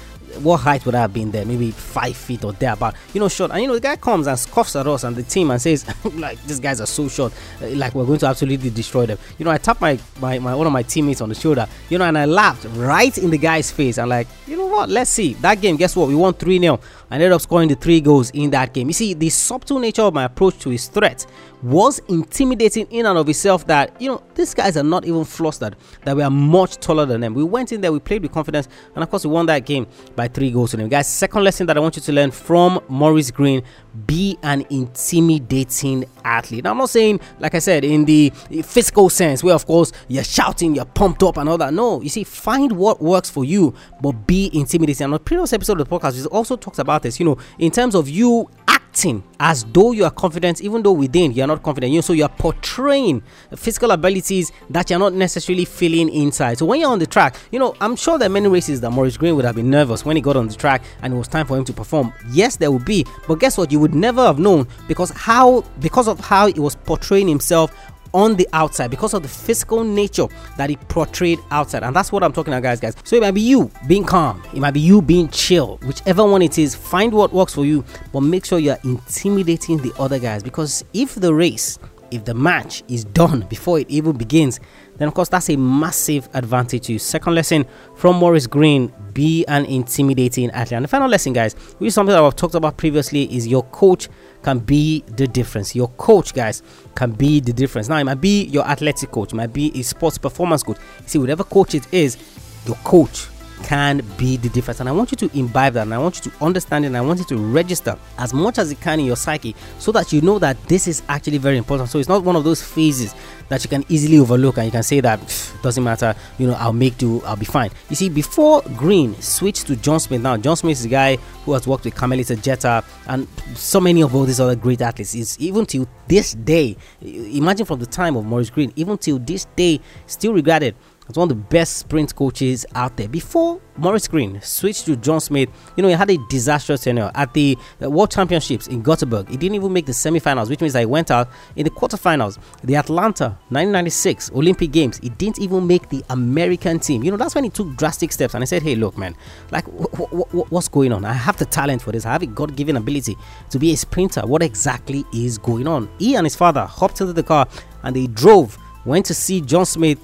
what 0.43 0.57
height 0.57 0.85
would 0.85 0.95
I 0.95 1.01
have 1.01 1.13
been 1.13 1.31
there? 1.31 1.45
Maybe 1.45 1.71
five 1.71 2.15
feet 2.15 2.43
or 2.43 2.53
thereabout. 2.53 2.95
You 3.13 3.19
know, 3.19 3.27
short. 3.27 3.51
And 3.51 3.61
you 3.61 3.67
know, 3.67 3.73
the 3.73 3.79
guy 3.79 3.95
comes 3.95 4.27
and 4.27 4.37
scoffs 4.37 4.75
at 4.75 4.87
us 4.87 5.03
and 5.03 5.15
the 5.15 5.23
team 5.23 5.51
and 5.51 5.61
says, 5.61 5.85
like, 6.15 6.41
these 6.43 6.59
guys 6.59 6.81
are 6.81 6.87
so 6.87 7.07
short. 7.07 7.33
Uh, 7.61 7.67
like, 7.69 7.95
we're 7.95 8.05
going 8.05 8.19
to 8.19 8.27
absolutely 8.27 8.69
destroy 8.69 9.05
them. 9.05 9.17
You 9.37 9.45
know, 9.45 9.51
I 9.51 9.57
tapped 9.57 9.81
my, 9.81 9.99
my, 10.19 10.39
my 10.39 10.55
one 10.55 10.67
of 10.67 10.73
my 10.73 10.83
teammates 10.83 11.21
on 11.21 11.29
the 11.29 11.35
shoulder, 11.35 11.67
you 11.89 11.97
know, 11.97 12.05
and 12.05 12.17
I 12.17 12.25
laughed 12.25 12.65
right 12.75 13.17
in 13.17 13.29
the 13.29 13.37
guy's 13.37 13.71
face. 13.71 13.97
I'm 13.97 14.09
like, 14.09 14.27
you 14.47 14.57
know 14.57 14.67
what? 14.67 14.89
Let's 14.89 15.09
see. 15.09 15.33
That 15.35 15.61
game, 15.61 15.75
guess 15.77 15.95
what? 15.95 16.07
We 16.07 16.15
won 16.15 16.33
3 16.33 16.59
0. 16.59 16.79
I 17.11 17.15
ended 17.15 17.31
up 17.31 17.41
scoring 17.41 17.69
the 17.69 17.75
three 17.75 18.01
goals 18.01 18.31
in 18.31 18.49
that 18.51 18.73
game. 18.73 18.87
You 18.87 18.93
see, 18.93 19.13
the 19.13 19.29
subtle 19.29 19.79
nature 19.79 20.01
of 20.01 20.13
my 20.13 20.23
approach 20.23 20.57
to 20.59 20.69
his 20.69 20.87
threat 20.87 21.25
was 21.61 21.99
intimidating 22.09 22.85
in 22.91 23.05
and 23.05 23.17
of 23.17 23.27
itself 23.27 23.65
that, 23.67 23.99
you 23.99 24.09
know, 24.09 24.21
these 24.35 24.53
guys 24.53 24.77
are 24.77 24.83
not 24.83 25.05
even 25.05 25.23
flustered, 25.23 25.75
that 26.03 26.15
we 26.15 26.21
are 26.21 26.29
much 26.29 26.77
taller 26.77 27.05
than 27.05 27.21
them. 27.21 27.33
We 27.33 27.43
went 27.43 27.71
in 27.71 27.81
there, 27.81 27.91
we 27.91 27.99
played 27.99 28.21
with 28.21 28.31
confidence, 28.31 28.67
and 28.93 29.03
of 29.03 29.09
course, 29.09 29.25
we 29.25 29.31
won 29.31 29.45
that 29.47 29.65
game 29.65 29.87
by 30.15 30.27
three 30.27 30.51
goals 30.51 30.71
to 30.71 30.77
them. 30.77 30.89
Guys, 30.89 31.07
second 31.07 31.43
lesson 31.43 31.65
that 31.67 31.77
I 31.77 31.79
want 31.79 31.95
you 31.95 32.01
to 32.03 32.11
learn 32.11 32.31
from 32.31 32.79
Maurice 32.87 33.31
Greene 33.31 33.63
be 34.05 34.37
an 34.43 34.65
intimidating 34.69 36.05
athlete. 36.23 36.65
Now, 36.65 36.71
I'm 36.71 36.77
not 36.77 36.89
saying, 36.89 37.19
like 37.39 37.55
I 37.55 37.59
said, 37.59 37.83
in 37.83 38.05
the 38.05 38.31
physical 38.63 39.09
sense, 39.09 39.43
where 39.43 39.55
of 39.55 39.65
course 39.65 39.91
you're 40.07 40.23
shouting, 40.23 40.75
you're 40.75 40.85
pumped 40.85 41.23
up, 41.23 41.37
and 41.37 41.49
all 41.49 41.57
that. 41.57 41.73
No, 41.73 42.01
you 42.01 42.09
see, 42.09 42.23
find 42.23 42.73
what 42.73 43.01
works 43.01 43.29
for 43.29 43.45
you, 43.45 43.73
but 44.01 44.11
be 44.27 44.51
intimidating. 44.53 45.05
On 45.05 45.11
the 45.11 45.19
previous 45.19 45.53
episode 45.53 45.79
of 45.79 45.89
the 45.89 45.99
podcast, 45.99 46.15
we 46.19 46.25
also 46.25 46.55
talked 46.55 46.79
about 46.79 46.94
this, 47.03 47.19
you 47.19 47.25
know, 47.25 47.37
in 47.59 47.71
terms 47.71 47.95
of 47.95 48.09
you 48.09 48.49
acting 48.95 49.23
as 49.41 49.65
though 49.65 49.91
you 49.91 50.05
are 50.05 50.11
confident, 50.11 50.61
even 50.61 50.81
though 50.81 50.93
within 50.93 51.31
you're 51.33 51.47
not 51.47 51.61
confident. 51.61 51.91
You 51.91 51.97
know, 51.97 52.01
so 52.01 52.13
you're 52.13 52.29
portraying 52.29 53.21
physical 53.55 53.91
abilities 53.91 54.53
that 54.69 54.89
you're 54.89 54.99
not 54.99 55.13
necessarily 55.13 55.65
feeling 55.65 56.07
inside. 56.09 56.57
So 56.57 56.65
when 56.65 56.79
you're 56.79 56.89
on 56.89 56.99
the 56.99 57.05
track, 57.05 57.35
you 57.51 57.59
know, 57.59 57.75
I'm 57.81 57.97
sure 57.97 58.17
there 58.17 58.27
are 58.27 58.31
many 58.31 58.47
races 58.47 58.79
that 58.81 58.91
Maurice 58.91 59.17
Greene 59.17 59.35
would 59.35 59.43
have 59.43 59.55
been 59.55 59.69
nervous 59.69 60.05
when 60.05 60.15
he 60.15 60.21
got 60.21 60.37
on 60.37 60.47
the 60.47 60.55
track 60.55 60.81
and 61.01 61.13
it 61.13 61.17
was 61.17 61.27
time 61.27 61.45
for 61.45 61.57
him 61.57 61.65
to 61.65 61.73
perform. 61.73 62.13
Yes, 62.31 62.55
there 62.55 62.71
would 62.71 62.85
be, 62.85 63.05
but 63.27 63.39
guess 63.39 63.57
what? 63.57 63.71
You 63.71 63.79
would 63.81 63.93
never 63.93 64.25
have 64.25 64.39
known 64.39 64.67
because 64.87 65.09
how 65.11 65.61
because 65.79 66.07
of 66.07 66.19
how 66.19 66.47
he 66.47 66.59
was 66.59 66.75
portraying 66.75 67.27
himself 67.27 67.75
on 68.15 68.35
the 68.35 68.47
outside 68.53 68.89
because 68.89 69.13
of 69.13 69.21
the 69.21 69.29
physical 69.29 69.83
nature 69.83 70.25
that 70.57 70.69
he 70.69 70.77
portrayed 70.77 71.37
outside. 71.51 71.83
And 71.83 71.95
that's 71.95 72.11
what 72.11 72.23
I'm 72.23 72.31
talking 72.31 72.53
about, 72.53 72.63
guys, 72.63 72.79
guys. 72.79 72.95
So 73.03 73.17
it 73.17 73.21
might 73.21 73.31
be 73.31 73.41
you 73.41 73.69
being 73.87 74.05
calm, 74.05 74.41
it 74.53 74.59
might 74.59 74.71
be 74.71 74.79
you 74.79 75.01
being 75.01 75.27
chill, 75.29 75.77
whichever 75.85 76.25
one 76.25 76.41
it 76.41 76.57
is, 76.57 76.73
find 76.73 77.13
what 77.13 77.33
works 77.33 77.53
for 77.53 77.65
you, 77.65 77.83
but 78.13 78.21
make 78.21 78.45
sure 78.45 78.57
you're 78.57 78.79
intimidating 78.85 79.77
the 79.77 79.93
other 79.99 80.17
guys 80.17 80.41
because 80.41 80.85
if 80.93 81.15
the 81.15 81.33
race 81.33 81.77
if 82.11 82.23
the 82.23 82.33
match 82.33 82.83
is 82.87 83.03
done 83.03 83.41
before 83.49 83.79
it 83.79 83.89
even 83.89 84.15
begins, 84.15 84.59
then 84.97 85.07
of 85.07 85.13
course 85.13 85.29
that's 85.29 85.49
a 85.49 85.55
massive 85.57 86.29
advantage 86.33 86.87
to 86.87 86.93
you. 86.93 86.99
Second 86.99 87.35
lesson 87.35 87.65
from 87.95 88.17
Maurice 88.17 88.47
Greene 88.47 88.93
be 89.13 89.45
an 89.47 89.65
intimidating 89.65 90.51
athlete. 90.51 90.73
And 90.77 90.83
the 90.83 90.89
final 90.89 91.07
lesson, 91.07 91.33
guys, 91.33 91.53
which 91.77 91.87
is 91.87 91.93
something 91.93 92.13
that 92.13 92.21
I've 92.21 92.35
talked 92.35 92.55
about 92.55 92.77
previously, 92.77 93.33
is 93.33 93.47
your 93.47 93.63
coach 93.63 94.09
can 94.43 94.59
be 94.59 95.03
the 95.07 95.27
difference. 95.27 95.75
Your 95.75 95.87
coach, 95.89 96.33
guys, 96.33 96.61
can 96.95 97.11
be 97.11 97.39
the 97.39 97.53
difference. 97.53 97.89
Now, 97.89 97.97
it 97.97 98.03
might 98.03 98.21
be 98.21 98.43
your 98.45 98.65
athletic 98.65 99.11
coach, 99.11 99.33
it 99.33 99.35
might 99.35 99.53
be 99.53 99.71
a 99.77 99.81
sports 99.81 100.17
performance 100.17 100.63
coach. 100.63 100.77
See, 101.05 101.17
whatever 101.17 101.43
coach 101.43 101.73
it 101.73 101.91
is, 101.93 102.17
your 102.65 102.75
coach 102.77 103.27
can 103.63 104.01
be 104.17 104.37
the 104.37 104.49
difference. 104.49 104.79
And 104.79 104.89
I 104.89 104.91
want 104.91 105.11
you 105.11 105.27
to 105.27 105.37
imbibe 105.37 105.73
that 105.73 105.83
and 105.83 105.93
I 105.93 105.97
want 105.97 106.23
you 106.23 106.31
to 106.31 106.43
understand 106.43 106.85
it 106.85 106.87
and 106.87 106.97
I 106.97 107.01
want 107.01 107.19
you 107.19 107.25
to 107.25 107.37
register 107.37 107.97
as 108.17 108.33
much 108.33 108.57
as 108.57 108.71
it 108.71 108.79
can 108.81 108.99
in 108.99 109.05
your 109.05 109.15
psyche 109.15 109.55
so 109.79 109.91
that 109.91 110.13
you 110.13 110.21
know 110.21 110.39
that 110.39 110.61
this 110.67 110.87
is 110.87 111.01
actually 111.09 111.37
very 111.37 111.57
important. 111.57 111.89
So 111.89 111.99
it's 111.99 112.09
not 112.09 112.23
one 112.23 112.35
of 112.35 112.43
those 112.43 112.61
phases 112.61 113.15
that 113.49 113.63
you 113.63 113.69
can 113.69 113.85
easily 113.89 114.17
overlook 114.17 114.57
and 114.57 114.65
you 114.65 114.71
can 114.71 114.83
say 114.83 114.99
that 115.01 115.19
doesn't 115.61 115.83
matter, 115.83 116.15
you 116.37 116.47
know, 116.47 116.53
I'll 116.53 116.73
make 116.73 116.97
do, 116.97 117.21
I'll 117.23 117.35
be 117.35 117.45
fine. 117.45 117.69
You 117.89 117.95
see, 117.95 118.09
before 118.09 118.61
Greene 118.75 119.19
switched 119.21 119.67
to 119.67 119.75
John 119.75 119.99
Smith, 119.99 120.21
now 120.21 120.37
John 120.37 120.55
Smith 120.55 120.79
is 120.79 120.85
a 120.85 120.89
guy 120.89 121.17
who 121.45 121.53
has 121.53 121.67
worked 121.67 121.85
with 121.85 121.95
Carmelita 121.95 122.35
Jeter 122.35 122.83
and 123.07 123.27
so 123.53 123.79
many 123.79 124.01
of 124.01 124.15
all 124.15 124.23
these 124.23 124.39
other 124.39 124.55
great 124.55 124.81
athletes. 124.81 125.15
Is 125.15 125.39
even 125.39 125.65
till 125.65 125.87
this 126.07 126.33
day, 126.33 126.75
imagine 127.01 127.65
from 127.65 127.79
the 127.79 127.85
time 127.85 128.15
of 128.15 128.25
Maurice 128.25 128.49
Greene, 128.49 128.73
even 128.75 128.97
till 128.97 129.19
this 129.19 129.45
day, 129.55 129.79
still 130.07 130.33
regarded 130.33 130.75
as 131.07 131.17
one 131.17 131.29
of 131.31 131.37
the 131.37 131.43
best 131.43 131.77
sprint 131.77 132.15
coaches 132.15 132.65
out 132.73 132.97
there. 132.97 133.07
Before 133.07 133.61
Maurice 133.77 134.07
Greene 134.07 134.41
switched 134.41 134.85
to 134.85 134.95
John 134.95 135.19
Smith, 135.19 135.49
you 135.75 135.83
know, 135.83 135.89
he 135.89 135.93
had 135.93 136.09
a 136.09 136.17
disastrous 136.29 136.83
tenure 136.83 137.11
at 137.13 137.33
the 137.33 137.57
uh, 137.83 137.89
World 137.89 138.11
Championships 138.11 138.67
in 138.67 138.81
Gothenburg. 138.81 139.29
He 139.29 139.37
didn't 139.37 139.55
even 139.55 139.71
make 139.71 139.85
the 139.85 139.91
semifinals, 139.91 140.49
which 140.49 140.61
means 140.61 140.73
that 140.73 140.79
he 140.79 140.85
went 140.85 141.11
out 141.11 141.29
in 141.55 141.63
the 141.63 141.69
quarterfinals. 141.69 142.39
The 142.63 142.75
Atlanta 142.75 143.37
1996 143.49 144.31
Olympic 144.31 144.71
Games, 144.71 144.97
he 144.97 145.09
didn't 145.09 145.39
even 145.39 145.67
make 145.67 145.89
the 145.89 146.03
American 146.09 146.79
team. 146.79 147.03
You 147.03 147.11
know, 147.11 147.17
that's 147.17 147.35
when 147.35 147.43
he 147.43 147.49
took 147.49 147.75
drastic 147.75 148.11
steps 148.11 148.33
and 148.33 148.41
he 148.41 148.47
said, 148.47 148.63
hey, 148.63 148.75
look, 148.75 148.97
man, 148.97 149.15
like, 149.51 149.65
what's 149.65 150.67
going 150.67 150.91
on? 150.91 151.05
I 151.05 151.13
have 151.13 151.37
the 151.37 151.45
talent 151.45 151.81
for 151.81 151.91
this. 151.91 152.05
I 152.05 152.13
have 152.13 152.23
a 152.23 152.27
God 152.27 152.55
given 152.55 152.77
ability 152.77 153.15
to 153.49 153.59
be 153.59 153.73
a 153.73 153.77
sprinter. 153.77 154.21
What 154.25 154.41
exactly 154.41 155.05
is 155.13 155.37
going 155.37 155.67
on? 155.67 155.89
He 155.99 156.15
and 156.15 156.25
his 156.25 156.35
father 156.35 156.65
hopped 156.65 157.01
into 157.01 157.13
the 157.13 157.23
car 157.23 157.47
and 157.83 157.95
they 157.95 158.07
drove, 158.07 158.57
went 158.85 159.05
to 159.07 159.13
see 159.13 159.41
John 159.41 159.65
Smith 159.65 159.99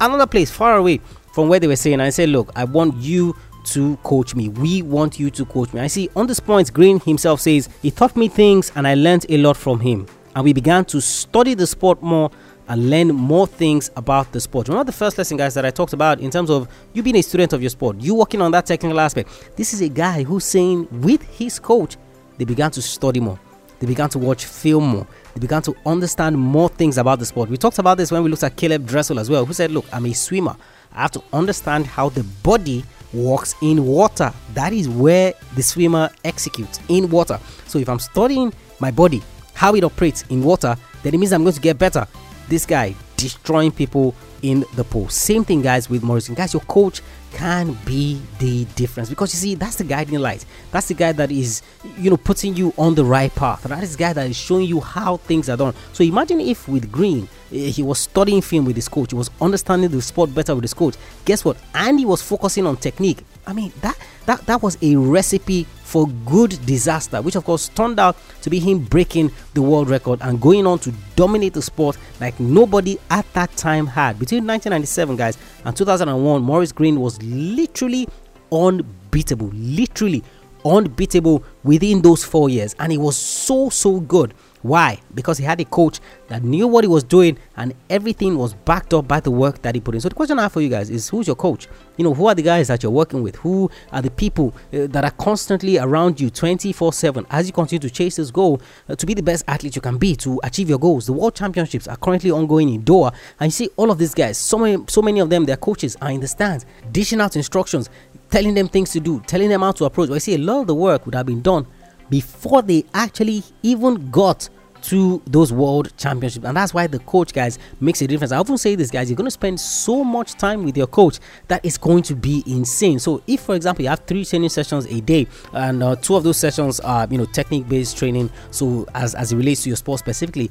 another 0.00 0.26
place 0.26 0.50
far 0.50 0.76
away 0.76 1.00
from 1.32 1.48
where 1.48 1.60
they 1.60 1.66
were 1.66 1.76
saying. 1.76 2.00
I 2.00 2.10
said, 2.10 2.28
Look, 2.28 2.50
I 2.56 2.64
want 2.64 2.96
you 2.96 3.34
to 3.64 3.96
coach 3.98 4.34
me. 4.34 4.48
We 4.48 4.82
want 4.82 5.18
you 5.18 5.30
to 5.30 5.44
coach 5.44 5.72
me. 5.72 5.80
I 5.80 5.86
see 5.86 6.08
on 6.16 6.26
this 6.26 6.40
point, 6.40 6.72
Greene 6.72 7.00
himself 7.00 7.40
says, 7.40 7.68
He 7.82 7.90
taught 7.90 8.16
me 8.16 8.28
things 8.28 8.72
and 8.74 8.86
I 8.86 8.94
learned 8.94 9.26
a 9.28 9.36
lot 9.38 9.56
from 9.56 9.80
him. 9.80 10.06
And 10.34 10.44
we 10.44 10.52
began 10.52 10.84
to 10.86 11.00
study 11.00 11.54
the 11.54 11.66
sport 11.66 12.02
more 12.02 12.30
and 12.68 12.90
learn 12.90 13.08
more 13.08 13.46
things 13.46 13.90
about 13.96 14.30
the 14.32 14.40
sport. 14.40 14.68
Remember 14.68 14.84
the 14.84 14.96
first 14.96 15.16
lesson, 15.16 15.36
guys, 15.36 15.54
that 15.54 15.64
I 15.64 15.70
talked 15.70 15.94
about 15.94 16.20
in 16.20 16.30
terms 16.30 16.50
of 16.50 16.68
you 16.92 17.02
being 17.02 17.16
a 17.16 17.22
student 17.22 17.52
of 17.52 17.62
your 17.62 17.70
sport, 17.70 17.96
you 18.00 18.14
working 18.14 18.42
on 18.42 18.50
that 18.52 18.66
technical 18.66 19.00
aspect. 19.00 19.52
This 19.56 19.72
is 19.72 19.80
a 19.80 19.88
guy 19.88 20.22
who's 20.22 20.44
saying 20.44 20.86
with 21.00 21.22
his 21.22 21.58
coach, 21.58 21.96
they 22.36 22.44
began 22.44 22.70
to 22.72 22.82
study 22.82 23.20
more. 23.20 23.40
They 23.80 23.86
began 23.86 24.08
to 24.10 24.18
watch 24.18 24.44
film 24.44 24.84
more 24.84 25.06
they 25.38 25.46
began 25.46 25.62
to 25.62 25.76
understand 25.86 26.36
more 26.36 26.68
things 26.68 26.98
about 26.98 27.20
the 27.20 27.24
sport. 27.24 27.48
We 27.48 27.56
talked 27.56 27.78
about 27.78 27.96
this 27.96 28.10
when 28.10 28.24
we 28.24 28.28
looked 28.28 28.42
at 28.42 28.56
Caeleb 28.56 28.84
Dressel 28.84 29.20
as 29.20 29.30
well, 29.30 29.46
who 29.46 29.52
said, 29.52 29.70
Look, 29.70 29.84
I'm 29.92 30.04
a 30.06 30.12
swimmer. 30.12 30.56
I 30.92 31.02
have 31.02 31.12
to 31.12 31.22
understand 31.32 31.86
how 31.86 32.08
the 32.08 32.24
body 32.42 32.84
works 33.12 33.54
in 33.62 33.86
water. 33.86 34.32
That 34.54 34.72
is 34.72 34.88
where 34.88 35.32
the 35.54 35.62
swimmer 35.62 36.10
executes 36.24 36.80
in 36.88 37.08
water. 37.08 37.38
So 37.68 37.78
if 37.78 37.88
I'm 37.88 38.00
studying 38.00 38.52
my 38.80 38.90
body, 38.90 39.22
how 39.54 39.76
it 39.76 39.84
operates 39.84 40.22
in 40.22 40.42
water, 40.42 40.76
then 41.04 41.14
it 41.14 41.18
means 41.18 41.32
I'm 41.32 41.44
going 41.44 41.54
to 41.54 41.60
get 41.60 41.78
better. 41.78 42.04
This 42.48 42.66
guy 42.66 42.96
destroying 43.16 43.70
people 43.70 44.16
in 44.42 44.64
the 44.74 44.82
pool. 44.82 45.08
Same 45.08 45.44
thing, 45.44 45.62
guys, 45.62 45.88
with 45.88 46.02
Morrison. 46.02 46.34
Guys, 46.34 46.52
your 46.52 46.62
coach 46.62 47.00
can 47.32 47.76
be 47.84 48.20
the 48.38 48.64
difference 48.76 49.08
because 49.08 49.32
you 49.34 49.38
see, 49.38 49.54
that's 49.54 49.76
the 49.76 49.84
guiding 49.84 50.18
light. 50.18 50.44
That's 50.70 50.88
the 50.88 50.94
guy 50.94 51.12
that 51.12 51.30
is, 51.30 51.62
you 51.96 52.10
know, 52.10 52.16
putting 52.16 52.56
you 52.56 52.72
on 52.78 52.94
the 52.94 53.04
right 53.04 53.34
path. 53.34 53.62
That 53.64 53.82
is 53.82 53.92
the 53.92 53.98
guy 53.98 54.12
that 54.12 54.28
is 54.28 54.36
showing 54.36 54.66
you 54.66 54.80
how 54.80 55.18
things 55.18 55.48
are 55.48 55.56
done. 55.56 55.74
So 55.92 56.04
imagine 56.04 56.40
if 56.40 56.68
with 56.68 56.90
Greene, 56.90 57.28
eh, 57.52 57.68
he 57.68 57.82
was 57.82 57.98
studying 57.98 58.40
film 58.40 58.64
with 58.64 58.76
his 58.76 58.88
coach, 58.88 59.10
he 59.10 59.16
was 59.16 59.30
understanding 59.40 59.90
the 59.90 60.02
sport 60.02 60.34
better 60.34 60.54
with 60.54 60.64
his 60.64 60.74
coach. 60.74 60.96
Guess 61.24 61.44
what? 61.44 61.56
And 61.74 61.98
he 61.98 62.04
was 62.04 62.22
focusing 62.22 62.66
on 62.66 62.76
technique. 62.76 63.24
I 63.46 63.52
mean, 63.52 63.72
that 63.80 63.98
that 64.26 64.44
that 64.46 64.62
was 64.62 64.76
a 64.82 64.96
recipe 64.96 65.66
for 65.88 66.06
good 66.26 66.50
disaster, 66.66 67.22
which 67.22 67.34
of 67.34 67.44
course 67.44 67.68
turned 67.70 67.98
out 67.98 68.14
to 68.42 68.50
be 68.50 68.58
him 68.58 68.78
breaking 68.78 69.32
the 69.54 69.62
world 69.62 69.88
record 69.88 70.18
and 70.20 70.38
going 70.38 70.66
on 70.66 70.78
to 70.78 70.92
dominate 71.16 71.54
the 71.54 71.62
sport 71.62 71.96
like 72.20 72.38
nobody 72.38 72.98
at 73.08 73.24
that 73.32 73.50
time 73.56 73.86
had. 73.86 74.18
Between 74.18 74.46
1997, 74.46 75.16
guys, 75.16 75.38
and 75.64 75.74
2001, 75.74 76.42
Maurice 76.42 76.72
Greene 76.72 77.00
was 77.00 77.20
literally 77.22 78.06
unbeatable, 78.52 79.48
literally 79.54 80.22
unbeatable 80.62 81.42
within 81.64 82.02
those 82.02 82.22
four 82.22 82.50
years, 82.50 82.76
and 82.78 82.92
he 82.92 82.98
was 82.98 83.16
so 83.16 83.70
so 83.70 84.00
good 84.00 84.34
Why? 84.62 85.00
Because 85.14 85.38
he 85.38 85.44
had 85.44 85.60
a 85.60 85.64
coach 85.64 86.00
that 86.28 86.42
knew 86.42 86.66
what 86.66 86.84
he 86.84 86.88
was 86.88 87.04
doing 87.04 87.38
and 87.56 87.74
everything 87.88 88.36
was 88.36 88.54
backed 88.54 88.92
up 88.92 89.06
by 89.06 89.20
the 89.20 89.30
work 89.30 89.62
that 89.62 89.74
he 89.74 89.80
put 89.80 89.94
in. 89.94 90.00
So 90.00 90.08
the 90.08 90.14
question 90.14 90.38
I 90.38 90.42
have 90.42 90.52
for 90.52 90.60
you 90.60 90.68
guys 90.68 90.90
is 90.90 91.08
who's 91.08 91.26
your 91.26 91.36
coach? 91.36 91.68
You 91.96 92.04
know, 92.04 92.14
who 92.14 92.26
are 92.26 92.34
the 92.34 92.42
guys 92.42 92.68
that 92.68 92.82
you're 92.82 92.92
working 92.92 93.22
with? 93.22 93.36
Who 93.36 93.70
are 93.92 94.02
the 94.02 94.10
people 94.10 94.54
uh, 94.72 94.86
that 94.88 95.04
are 95.04 95.10
constantly 95.12 95.78
around 95.78 96.20
you 96.20 96.30
24/7 96.30 97.26
as 97.30 97.46
you 97.46 97.52
continue 97.52 97.80
to 97.80 97.90
chase 97.90 98.16
this 98.16 98.30
goal 98.30 98.60
uh, 98.88 98.94
to 98.96 99.06
be 99.06 99.14
the 99.14 99.22
best 99.22 99.44
athlete 99.48 99.76
you 99.76 99.82
can 99.82 99.98
be 99.98 100.16
to 100.16 100.40
achieve 100.42 100.68
your 100.68 100.78
goals? 100.78 101.06
The 101.06 101.12
World 101.12 101.34
Championships 101.34 101.86
are 101.88 101.96
currently 101.96 102.30
ongoing 102.30 102.68
in 102.72 102.82
Doha 102.82 103.14
and 103.40 103.48
you 103.48 103.52
see 103.52 103.70
all 103.76 103.90
of 103.90 103.98
these 103.98 104.14
guys, 104.14 104.38
so 104.38 104.58
many 104.58 104.84
so 104.88 105.02
many 105.02 105.20
of 105.20 105.30
them 105.30 105.44
their 105.44 105.56
coaches 105.56 105.96
are 106.02 106.10
in 106.10 106.20
the 106.20 106.28
stands 106.28 106.66
dishing 106.92 107.20
out 107.20 107.36
instructions, 107.36 107.90
telling 108.30 108.54
them 108.54 108.68
things 108.68 108.90
to 108.90 109.00
do, 109.00 109.20
telling 109.26 109.48
them 109.48 109.60
how 109.60 109.72
to 109.72 109.84
approach. 109.84 110.08
Well, 110.08 110.16
I 110.16 110.18
see 110.18 110.34
a 110.34 110.38
lot 110.38 110.62
of 110.62 110.66
the 110.66 110.74
work 110.74 111.06
would 111.06 111.14
have 111.14 111.26
been 111.26 111.42
done 111.42 111.66
before 112.10 112.62
they 112.62 112.84
actually 112.94 113.42
even 113.62 114.10
got 114.10 114.48
to 114.82 115.22
those 115.26 115.52
world 115.52 115.92
championships. 115.96 116.44
And 116.44 116.56
that's 116.56 116.72
why 116.72 116.86
the 116.86 116.98
coach 117.00 117.32
guys 117.32 117.58
makes 117.80 118.00
a 118.02 118.06
difference. 118.06 118.32
I 118.32 118.38
often 118.38 118.58
say 118.58 118.74
this 118.74 118.90
guys 118.90 119.10
you're 119.10 119.16
going 119.16 119.26
to 119.26 119.30
spend 119.30 119.60
so 119.60 120.04
much 120.04 120.34
time 120.34 120.64
with 120.64 120.76
your 120.76 120.86
coach 120.86 121.18
that 121.48 121.64
it's 121.64 121.78
going 121.78 122.02
to 122.04 122.14
be 122.14 122.42
insane. 122.46 122.98
So 122.98 123.22
if 123.26 123.40
for 123.40 123.54
example 123.54 123.82
you 123.82 123.88
have 123.88 124.00
three 124.06 124.24
training 124.24 124.50
sessions 124.50 124.86
a 124.86 125.00
day 125.00 125.26
and 125.52 125.82
uh, 125.82 125.96
two 125.96 126.16
of 126.16 126.24
those 126.24 126.36
sessions 126.36 126.80
are 126.80 127.06
you 127.10 127.18
know 127.18 127.26
technique 127.26 127.68
based 127.68 127.98
training 127.98 128.30
so 128.50 128.86
as 128.94 129.14
as 129.14 129.32
it 129.32 129.36
relates 129.36 129.62
to 129.64 129.70
your 129.70 129.76
sport 129.76 129.98
specifically 129.98 130.50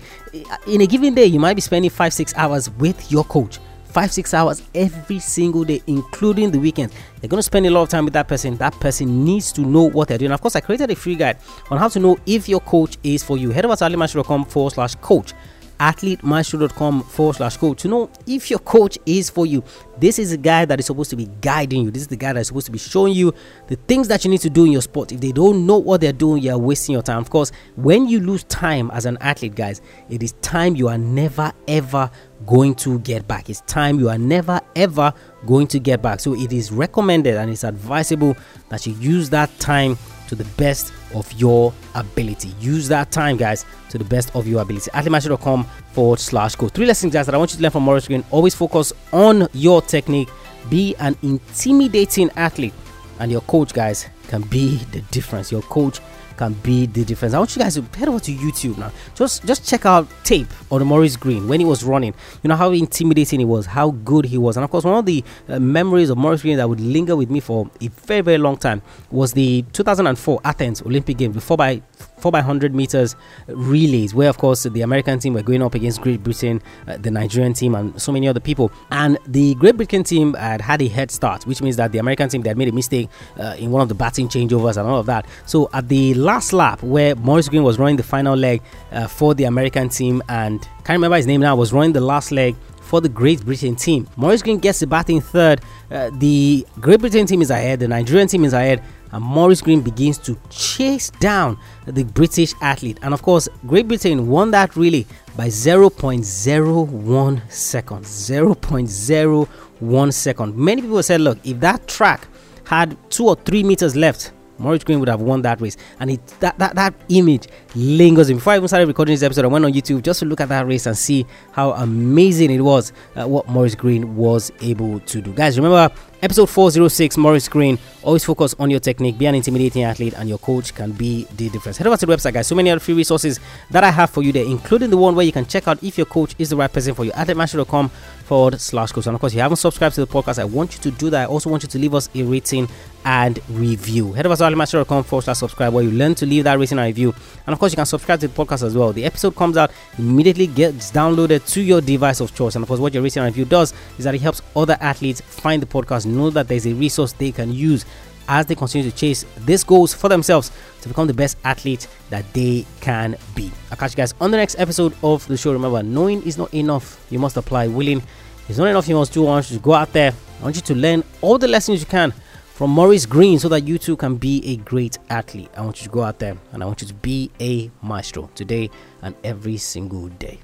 in 0.67 0.81
a 0.81 0.87
given 0.87 1.13
day 1.13 1.25
you 1.25 1.39
might 1.39 1.53
be 1.53 1.61
spending 1.61 1.89
five 1.89 2.13
six 2.13 2.33
hours 2.35 2.69
with 2.71 3.11
your 3.11 3.23
coach 3.25 3.59
five 3.97 4.11
six 4.11 4.31
hours 4.31 4.61
every 4.75 5.17
single 5.17 5.63
day 5.63 5.81
including 5.87 6.51
the 6.51 6.59
weekends 6.59 6.93
they're 7.19 7.27
going 7.27 7.39
to 7.39 7.43
spend 7.43 7.65
a 7.65 7.69
lot 7.71 7.81
of 7.81 7.89
time 7.89 8.05
with 8.05 8.13
that 8.13 8.27
person. 8.27 8.55
That 8.57 8.73
person 8.73 9.25
needs 9.25 9.51
to 9.53 9.61
know 9.61 9.89
what 9.89 10.07
they're 10.07 10.19
doing. 10.19 10.31
Of 10.31 10.39
course 10.39 10.55
i 10.55 10.59
created 10.59 10.91
a 10.91 10.95
free 10.95 11.15
guide 11.15 11.37
on 11.71 11.79
how 11.79 11.87
to 11.87 11.99
know 11.99 12.15
if 12.27 12.47
your 12.47 12.59
coach 12.59 12.97
is 13.03 13.23
for 13.23 13.37
you. 13.37 13.49
Head 13.49 13.65
over 13.65 13.75
to 13.75 13.83
athletemaestro.com 13.83 14.45
forward 14.45 14.73
slash 14.73 14.93
coach 14.95 15.33
athletemaestro.com 15.79 17.03
forward 17.03 17.35
slash 17.35 17.57
coach 17.57 17.81
to 17.81 17.87
know 17.87 18.09
if 18.25 18.49
your 18.49 18.59
coach 18.59 18.97
is 19.05 19.29
for 19.29 19.45
you. 19.45 19.63
This 19.99 20.19
is 20.19 20.31
a 20.31 20.37
guy 20.37 20.65
that 20.65 20.79
is 20.79 20.85
supposed 20.85 21.09
to 21.09 21.15
be 21.15 21.27
guiding 21.41 21.83
you. 21.83 21.91
This 21.91 22.03
is 22.03 22.07
the 22.07 22.15
guy 22.15 22.33
that 22.33 22.39
is 22.39 22.47
supposed 22.47 22.67
to 22.67 22.71
be 22.71 22.77
showing 22.77 23.13
you 23.13 23.33
the 23.67 23.75
things 23.87 24.07
that 24.09 24.23
you 24.23 24.31
need 24.31 24.41
to 24.41 24.49
do 24.49 24.65
in 24.65 24.71
your 24.71 24.81
sport. 24.81 25.11
If 25.11 25.19
they 25.19 25.31
don't 25.31 25.65
know 25.65 25.77
what 25.77 26.01
they're 26.01 26.13
doing, 26.13 26.43
you're 26.43 26.57
wasting 26.57 26.93
your 26.93 27.01
time. 27.01 27.19
Of 27.19 27.29
course, 27.29 27.51
when 27.75 28.07
you 28.07 28.19
lose 28.19 28.43
time 28.45 28.91
as 28.91 29.05
an 29.05 29.17
athlete, 29.21 29.55
guys, 29.55 29.81
it 30.09 30.21
is 30.21 30.33
time 30.41 30.75
you 30.75 30.87
are 30.87 30.97
never 30.97 31.51
ever 31.67 32.11
going 32.45 32.75
to 32.75 32.99
get 32.99 33.27
back. 33.27 33.49
It's 33.49 33.61
time 33.61 33.99
you 33.99 34.09
are 34.09 34.17
never 34.17 34.61
ever 34.75 35.13
going 35.45 35.67
to 35.67 35.79
get 35.79 36.01
back. 36.01 36.19
So 36.19 36.35
it 36.35 36.53
is 36.53 36.71
recommended 36.71 37.35
and 37.35 37.49
it's 37.49 37.63
advisable 37.63 38.37
that 38.69 38.85
you 38.85 38.93
use 38.93 39.29
that 39.31 39.57
time 39.59 39.97
to 40.27 40.35
the 40.35 40.45
best 40.57 40.93
of 41.13 41.31
your 41.33 41.73
ability. 41.95 42.53
Use 42.59 42.87
that 42.87 43.11
time, 43.11 43.37
guys, 43.37 43.65
to 43.89 43.97
the 43.97 44.03
best 44.03 44.35
of 44.35 44.47
your 44.47 44.61
ability. 44.61 44.89
athletemaestro.com 44.91 45.65
forward 45.93 46.19
slash 46.19 46.55
go. 46.55 46.67
Three 46.67 46.85
lessons, 46.85 47.13
guys, 47.13 47.25
that 47.25 47.35
I 47.35 47.37
want 47.37 47.51
you 47.51 47.57
to 47.57 47.63
learn 47.63 47.71
from 47.71 47.83
Maurice 47.83 48.07
Greene. 48.07 48.23
Always 48.31 48.55
focus 48.55 48.93
on 49.11 49.47
your 49.53 49.81
technique. 49.81 50.29
Be 50.69 50.95
an 50.99 51.17
intimidating 51.23 52.29
athlete. 52.35 52.73
And 53.19 53.31
your 53.31 53.41
coach, 53.41 53.73
guys, 53.73 54.07
can 54.27 54.41
be 54.43 54.77
the 54.91 55.01
difference. 55.11 55.51
Your 55.51 55.63
coach 55.63 55.99
can 56.37 56.53
be 56.53 56.85
the 56.85 57.03
difference. 57.03 57.33
I 57.33 57.39
want 57.39 57.55
you 57.55 57.61
guys 57.61 57.75
to 57.75 57.81
head 57.97 58.07
over 58.07 58.19
to 58.19 58.31
YouTube 58.31 58.77
now. 58.77 58.91
Just 59.15 59.45
just 59.45 59.67
check 59.67 59.85
out 59.85 60.07
tape 60.23 60.47
on 60.71 60.85
Maurice 60.85 61.15
Greene 61.15 61.47
when 61.47 61.59
he 61.59 61.65
was 61.65 61.83
running. 61.83 62.13
You 62.43 62.47
know 62.49 62.55
how 62.55 62.71
intimidating 62.71 63.39
he 63.39 63.45
was, 63.45 63.65
how 63.65 63.91
good 63.91 64.25
he 64.25 64.37
was, 64.37 64.57
and 64.57 64.63
of 64.63 64.69
course 64.69 64.83
one 64.83 64.97
of 64.97 65.05
the 65.05 65.23
uh, 65.49 65.59
memories 65.59 66.09
of 66.09 66.17
Maurice 66.17 66.43
Greene 66.43 66.57
that 66.57 66.69
would 66.69 66.79
linger 66.79 67.15
with 67.15 67.29
me 67.29 67.39
for 67.39 67.69
a 67.81 67.87
very 67.87 68.21
very 68.21 68.37
long 68.37 68.57
time 68.57 68.81
was 69.11 69.33
the 69.33 69.63
2004 69.73 70.41
Athens 70.45 70.81
Olympic 70.83 71.17
Games, 71.17 71.43
4 71.43 71.57
by 71.57 71.81
4 72.17 72.31
by 72.31 72.39
100 72.39 72.73
meters 72.73 73.15
relays, 73.47 74.13
where 74.13 74.29
of 74.29 74.37
course 74.37 74.63
the 74.63 74.81
American 74.81 75.19
team 75.19 75.33
were 75.33 75.43
going 75.43 75.61
up 75.61 75.75
against 75.75 76.01
Great 76.01 76.23
Britain, 76.23 76.61
uh, 76.87 76.97
the 76.97 77.11
Nigerian 77.11 77.53
team, 77.53 77.75
and 77.75 77.99
so 78.01 78.11
many 78.11 78.27
other 78.27 78.39
people. 78.39 78.71
And 78.91 79.17
the 79.27 79.55
Great 79.55 79.77
Britain 79.77 80.03
team 80.03 80.33
had 80.33 80.61
had 80.61 80.81
a 80.81 80.87
head 80.87 81.11
start, 81.11 81.45
which 81.45 81.61
means 81.61 81.75
that 81.77 81.91
the 81.91 81.99
American 81.99 82.29
team 82.29 82.41
they 82.41 82.49
had 82.49 82.57
made 82.57 82.69
a 82.69 82.71
mistake 82.71 83.09
uh, 83.39 83.55
in 83.57 83.71
one 83.71 83.81
of 83.81 83.89
the 83.89 83.95
baton 83.95 84.27
changeovers 84.27 84.77
and 84.77 84.87
all 84.87 84.99
of 84.99 85.05
that. 85.05 85.25
So 85.45 85.69
at 85.73 85.87
the 85.89 86.13
last 86.15 86.53
lap, 86.53 86.81
where 86.83 87.15
Maurice 87.15 87.49
Greene 87.49 87.63
was 87.63 87.79
running 87.79 87.97
the 87.97 88.03
final 88.03 88.35
leg 88.35 88.61
uh, 88.91 89.07
for 89.07 89.33
the 89.33 89.45
American 89.45 89.89
team, 89.89 90.23
and 90.29 90.61
can't 90.83 90.97
remember 90.97 91.17
his 91.17 91.27
name 91.27 91.41
now, 91.41 91.55
was 91.55 91.73
running 91.73 91.93
the 91.93 92.01
last 92.01 92.31
leg 92.31 92.55
for 92.87 93.01
the 93.01 93.09
Great 93.09 93.43
Britain 93.45 93.75
team. 93.75 94.07
Maurice 94.15 94.41
Greene 94.41 94.59
gets 94.59 94.79
the 94.79 94.87
baton 94.87 95.19
third. 95.21 95.61
Uh, 95.91 96.09
the 96.13 96.65
Great 96.79 96.99
Britain 97.01 97.25
team 97.25 97.41
is 97.41 97.51
ahead. 97.51 97.79
The 97.79 97.87
Nigerian 97.87 98.27
team 98.27 98.45
is 98.45 98.53
ahead 98.53 98.81
and 99.11 99.23
Maurice 99.23 99.61
Greene 99.61 99.81
begins 99.81 100.17
to 100.19 100.37
chase 100.49 101.09
down 101.19 101.57
the 101.85 102.03
British 102.03 102.53
athlete. 102.61 102.99
And 103.01 103.13
of 103.13 103.21
course, 103.21 103.47
Great 103.65 103.87
Britain 103.87 104.27
won 104.27 104.51
that 104.51 104.75
relay 104.75 105.05
by 105.35 105.47
0.01 105.47 107.51
seconds. 107.51 108.09
0.01 108.09 110.13
second. 110.13 110.55
Many 110.55 110.81
people 110.81 111.01
said, 111.03 111.21
look, 111.21 111.37
if 111.43 111.59
that 111.61 111.87
track 111.87 112.27
had 112.65 112.97
two 113.09 113.27
or 113.27 113.35
three 113.35 113.63
meters 113.63 113.95
left, 113.95 114.31
Maurice 114.59 114.83
Greene 114.83 114.99
would 114.99 115.09
have 115.09 115.21
won 115.21 115.41
that 115.43 115.61
race. 115.61 115.77
And 115.99 116.11
it 116.11 116.25
that, 116.39 116.57
that, 116.57 116.75
that 116.75 116.93
image 117.09 117.47
lingers. 117.75 118.29
Before 118.29 118.53
I 118.53 118.57
even 118.57 118.67
started 118.67 118.87
recording 118.87 119.13
this 119.13 119.23
episode, 119.23 119.45
I 119.45 119.47
went 119.47 119.65
on 119.65 119.73
YouTube 119.73 120.03
just 120.03 120.19
to 120.19 120.25
look 120.25 120.41
at 120.41 120.49
that 120.49 120.67
race 120.67 120.85
and 120.85 120.97
see 120.97 121.25
how 121.51 121.71
amazing 121.71 122.51
it 122.51 122.61
was 122.61 122.93
uh, 123.15 123.27
what 123.27 123.47
Maurice 123.47 123.75
Greene 123.75 124.15
was 124.15 124.51
able 124.61 124.99
to 125.01 125.21
do. 125.21 125.33
Guys, 125.33 125.57
remember 125.57 125.93
Episode 126.19 126.47
406 126.47 127.15
Maurice 127.17 127.47
Greene. 127.47 127.77
Always 128.01 128.25
focus 128.25 128.55
on 128.57 128.71
your 128.71 128.79
technique, 128.79 129.19
be 129.19 129.27
an 129.27 129.35
intimidating 129.35 129.83
athlete, 129.83 130.15
and 130.17 130.27
your 130.27 130.39
coach 130.39 130.73
can 130.73 130.91
be 130.91 131.25
the 131.35 131.49
difference. 131.49 131.77
Head 131.77 131.85
over 131.85 131.97
to 131.97 132.05
the 132.05 132.11
website, 132.15 132.33
guys. 132.33 132.47
So 132.47 132.55
many 132.55 132.71
other 132.71 132.79
free 132.79 132.95
resources 132.95 133.39
that 133.69 133.83
I 133.83 133.91
have 133.91 134.09
for 134.09 134.23
you 134.23 134.31
there, 134.31 134.45
including 134.45 134.89
the 134.89 134.97
one 134.97 135.13
where 135.13 135.25
you 135.25 135.31
can 135.31 135.45
check 135.45 135.67
out 135.67 135.83
if 135.83 135.97
your 135.97 136.05
coach 136.07 136.33
is 136.39 136.49
the 136.49 136.55
right 136.55 136.71
person 136.71 136.95
for 136.95 137.05
you. 137.05 137.11
Athletemaestro.com 137.11 137.89
forward 137.89 138.59
slash 138.59 138.93
coach. 138.93 139.05
And 139.05 139.13
of 139.15 139.21
course, 139.21 139.33
if 139.33 139.35
you 139.35 139.41
haven't 139.41 139.57
subscribed 139.57 139.93
to 139.95 140.01
the 140.05 140.11
podcast, 140.11 140.39
I 140.39 140.45
want 140.45 140.73
you 140.73 140.79
to 140.81 140.91
do 140.91 141.09
that. 141.11 141.23
I 141.23 141.25
also 141.25 141.49
want 141.49 141.63
you 141.63 141.69
to 141.69 141.77
leave 141.77 141.93
us 141.93 142.09
a 142.15 142.23
rating 142.23 142.67
and 143.05 143.39
review. 143.49 144.13
Head 144.13 144.25
over 144.25 144.35
to 144.35 144.43
athletemaestro.com 144.43 145.03
forward 145.03 145.23
slash 145.23 145.37
subscribe 145.37 145.73
where 145.73 145.83
you 145.83 145.91
learn 145.91 146.15
to 146.15 146.25
leave 146.25 146.45
that 146.45 146.57
rating 146.57 146.79
and 146.79 146.87
review. 146.87 147.13
And 147.45 147.53
of 147.53 147.59
course, 147.59 147.73
you 147.73 147.77
can 147.77 147.85
subscribe 147.85 148.19
to 148.21 148.27
the 148.27 148.33
podcast 148.33 148.63
as 148.63 148.75
well. 148.75 148.91
The 148.91 149.05
episode 149.05 149.35
comes 149.35 149.57
out, 149.57 149.71
immediately 149.97 150.47
gets 150.47 150.91
downloaded 150.91 151.47
to 151.53 151.61
your 151.61 151.81
device 151.81 152.21
of 152.21 152.33
choice. 152.33 152.55
And 152.55 152.63
of 152.63 152.67
course, 152.67 152.79
what 152.79 152.93
your 152.93 153.03
rating 153.03 153.21
and 153.21 153.27
review 153.33 153.45
does 153.45 153.73
is 153.97 154.05
that 154.05 154.15
it 154.15 154.21
helps 154.21 154.41
other 154.55 154.77
athletes 154.79 155.21
find 155.21 155.61
the 155.61 155.65
podcast 155.67 156.05
know 156.07 156.29
that 156.31 156.47
there's 156.47 156.65
a 156.65 156.73
resource 156.73 157.11
they 157.13 157.31
can 157.31 157.51
use 157.51 157.85
as 158.27 158.45
they 158.45 158.55
continue 158.55 158.89
to 158.89 158.95
chase 158.95 159.25
these 159.39 159.63
goals 159.63 159.93
for 159.93 160.09
themselves 160.09 160.51
to 160.81 160.89
become 160.89 161.07
the 161.07 161.13
best 161.13 161.37
athlete 161.43 161.87
that 162.09 162.25
they 162.33 162.65
can 162.81 163.15
be. 163.35 163.51
I'll 163.71 163.77
catch 163.77 163.91
you 163.91 163.97
guys 163.97 164.13
on 164.19 164.31
the 164.31 164.37
next 164.37 164.59
episode 164.59 164.93
of 165.03 165.25
the 165.27 165.37
show. 165.37 165.53
Remember, 165.53 165.81
knowing 165.83 166.21
is 166.23 166.37
not 166.37 166.53
enough. 166.53 167.05
You 167.09 167.19
must 167.19 167.37
apply. 167.37 167.67
Willing 167.67 168.01
is 168.49 168.57
not 168.57 168.67
enough. 168.67 168.87
You 168.87 168.95
must 168.95 169.13
do. 169.13 169.25
I 169.25 169.29
want 169.29 169.49
you 169.49 169.57
to 169.57 169.63
go 169.63 169.73
out 169.73 169.93
there. 169.93 170.13
I 170.39 170.43
want 170.43 170.55
you 170.55 170.61
to 170.61 170.75
learn 170.75 171.03
all 171.21 171.37
the 171.37 171.47
lessons 171.47 171.79
you 171.79 171.85
can 171.85 172.13
from 172.45 172.71
Maurice 172.71 173.05
Greene 173.05 173.39
so 173.39 173.49
that 173.49 173.67
you 173.67 173.77
too 173.77 173.95
can 173.95 174.15
be 174.15 174.43
a 174.47 174.57
great 174.57 174.97
athlete. 175.09 175.49
I 175.55 175.61
want 175.61 175.79
you 175.79 175.87
to 175.87 175.93
go 175.93 176.03
out 176.03 176.19
there 176.19 176.37
and 176.51 176.63
I 176.63 176.65
want 176.65 176.81
you 176.81 176.87
to 176.87 176.93
be 176.93 177.31
a 177.39 177.71
maestro 177.81 178.29
today 178.35 178.69
and 179.01 179.15
every 179.23 179.57
single 179.57 180.07
day. 180.07 180.39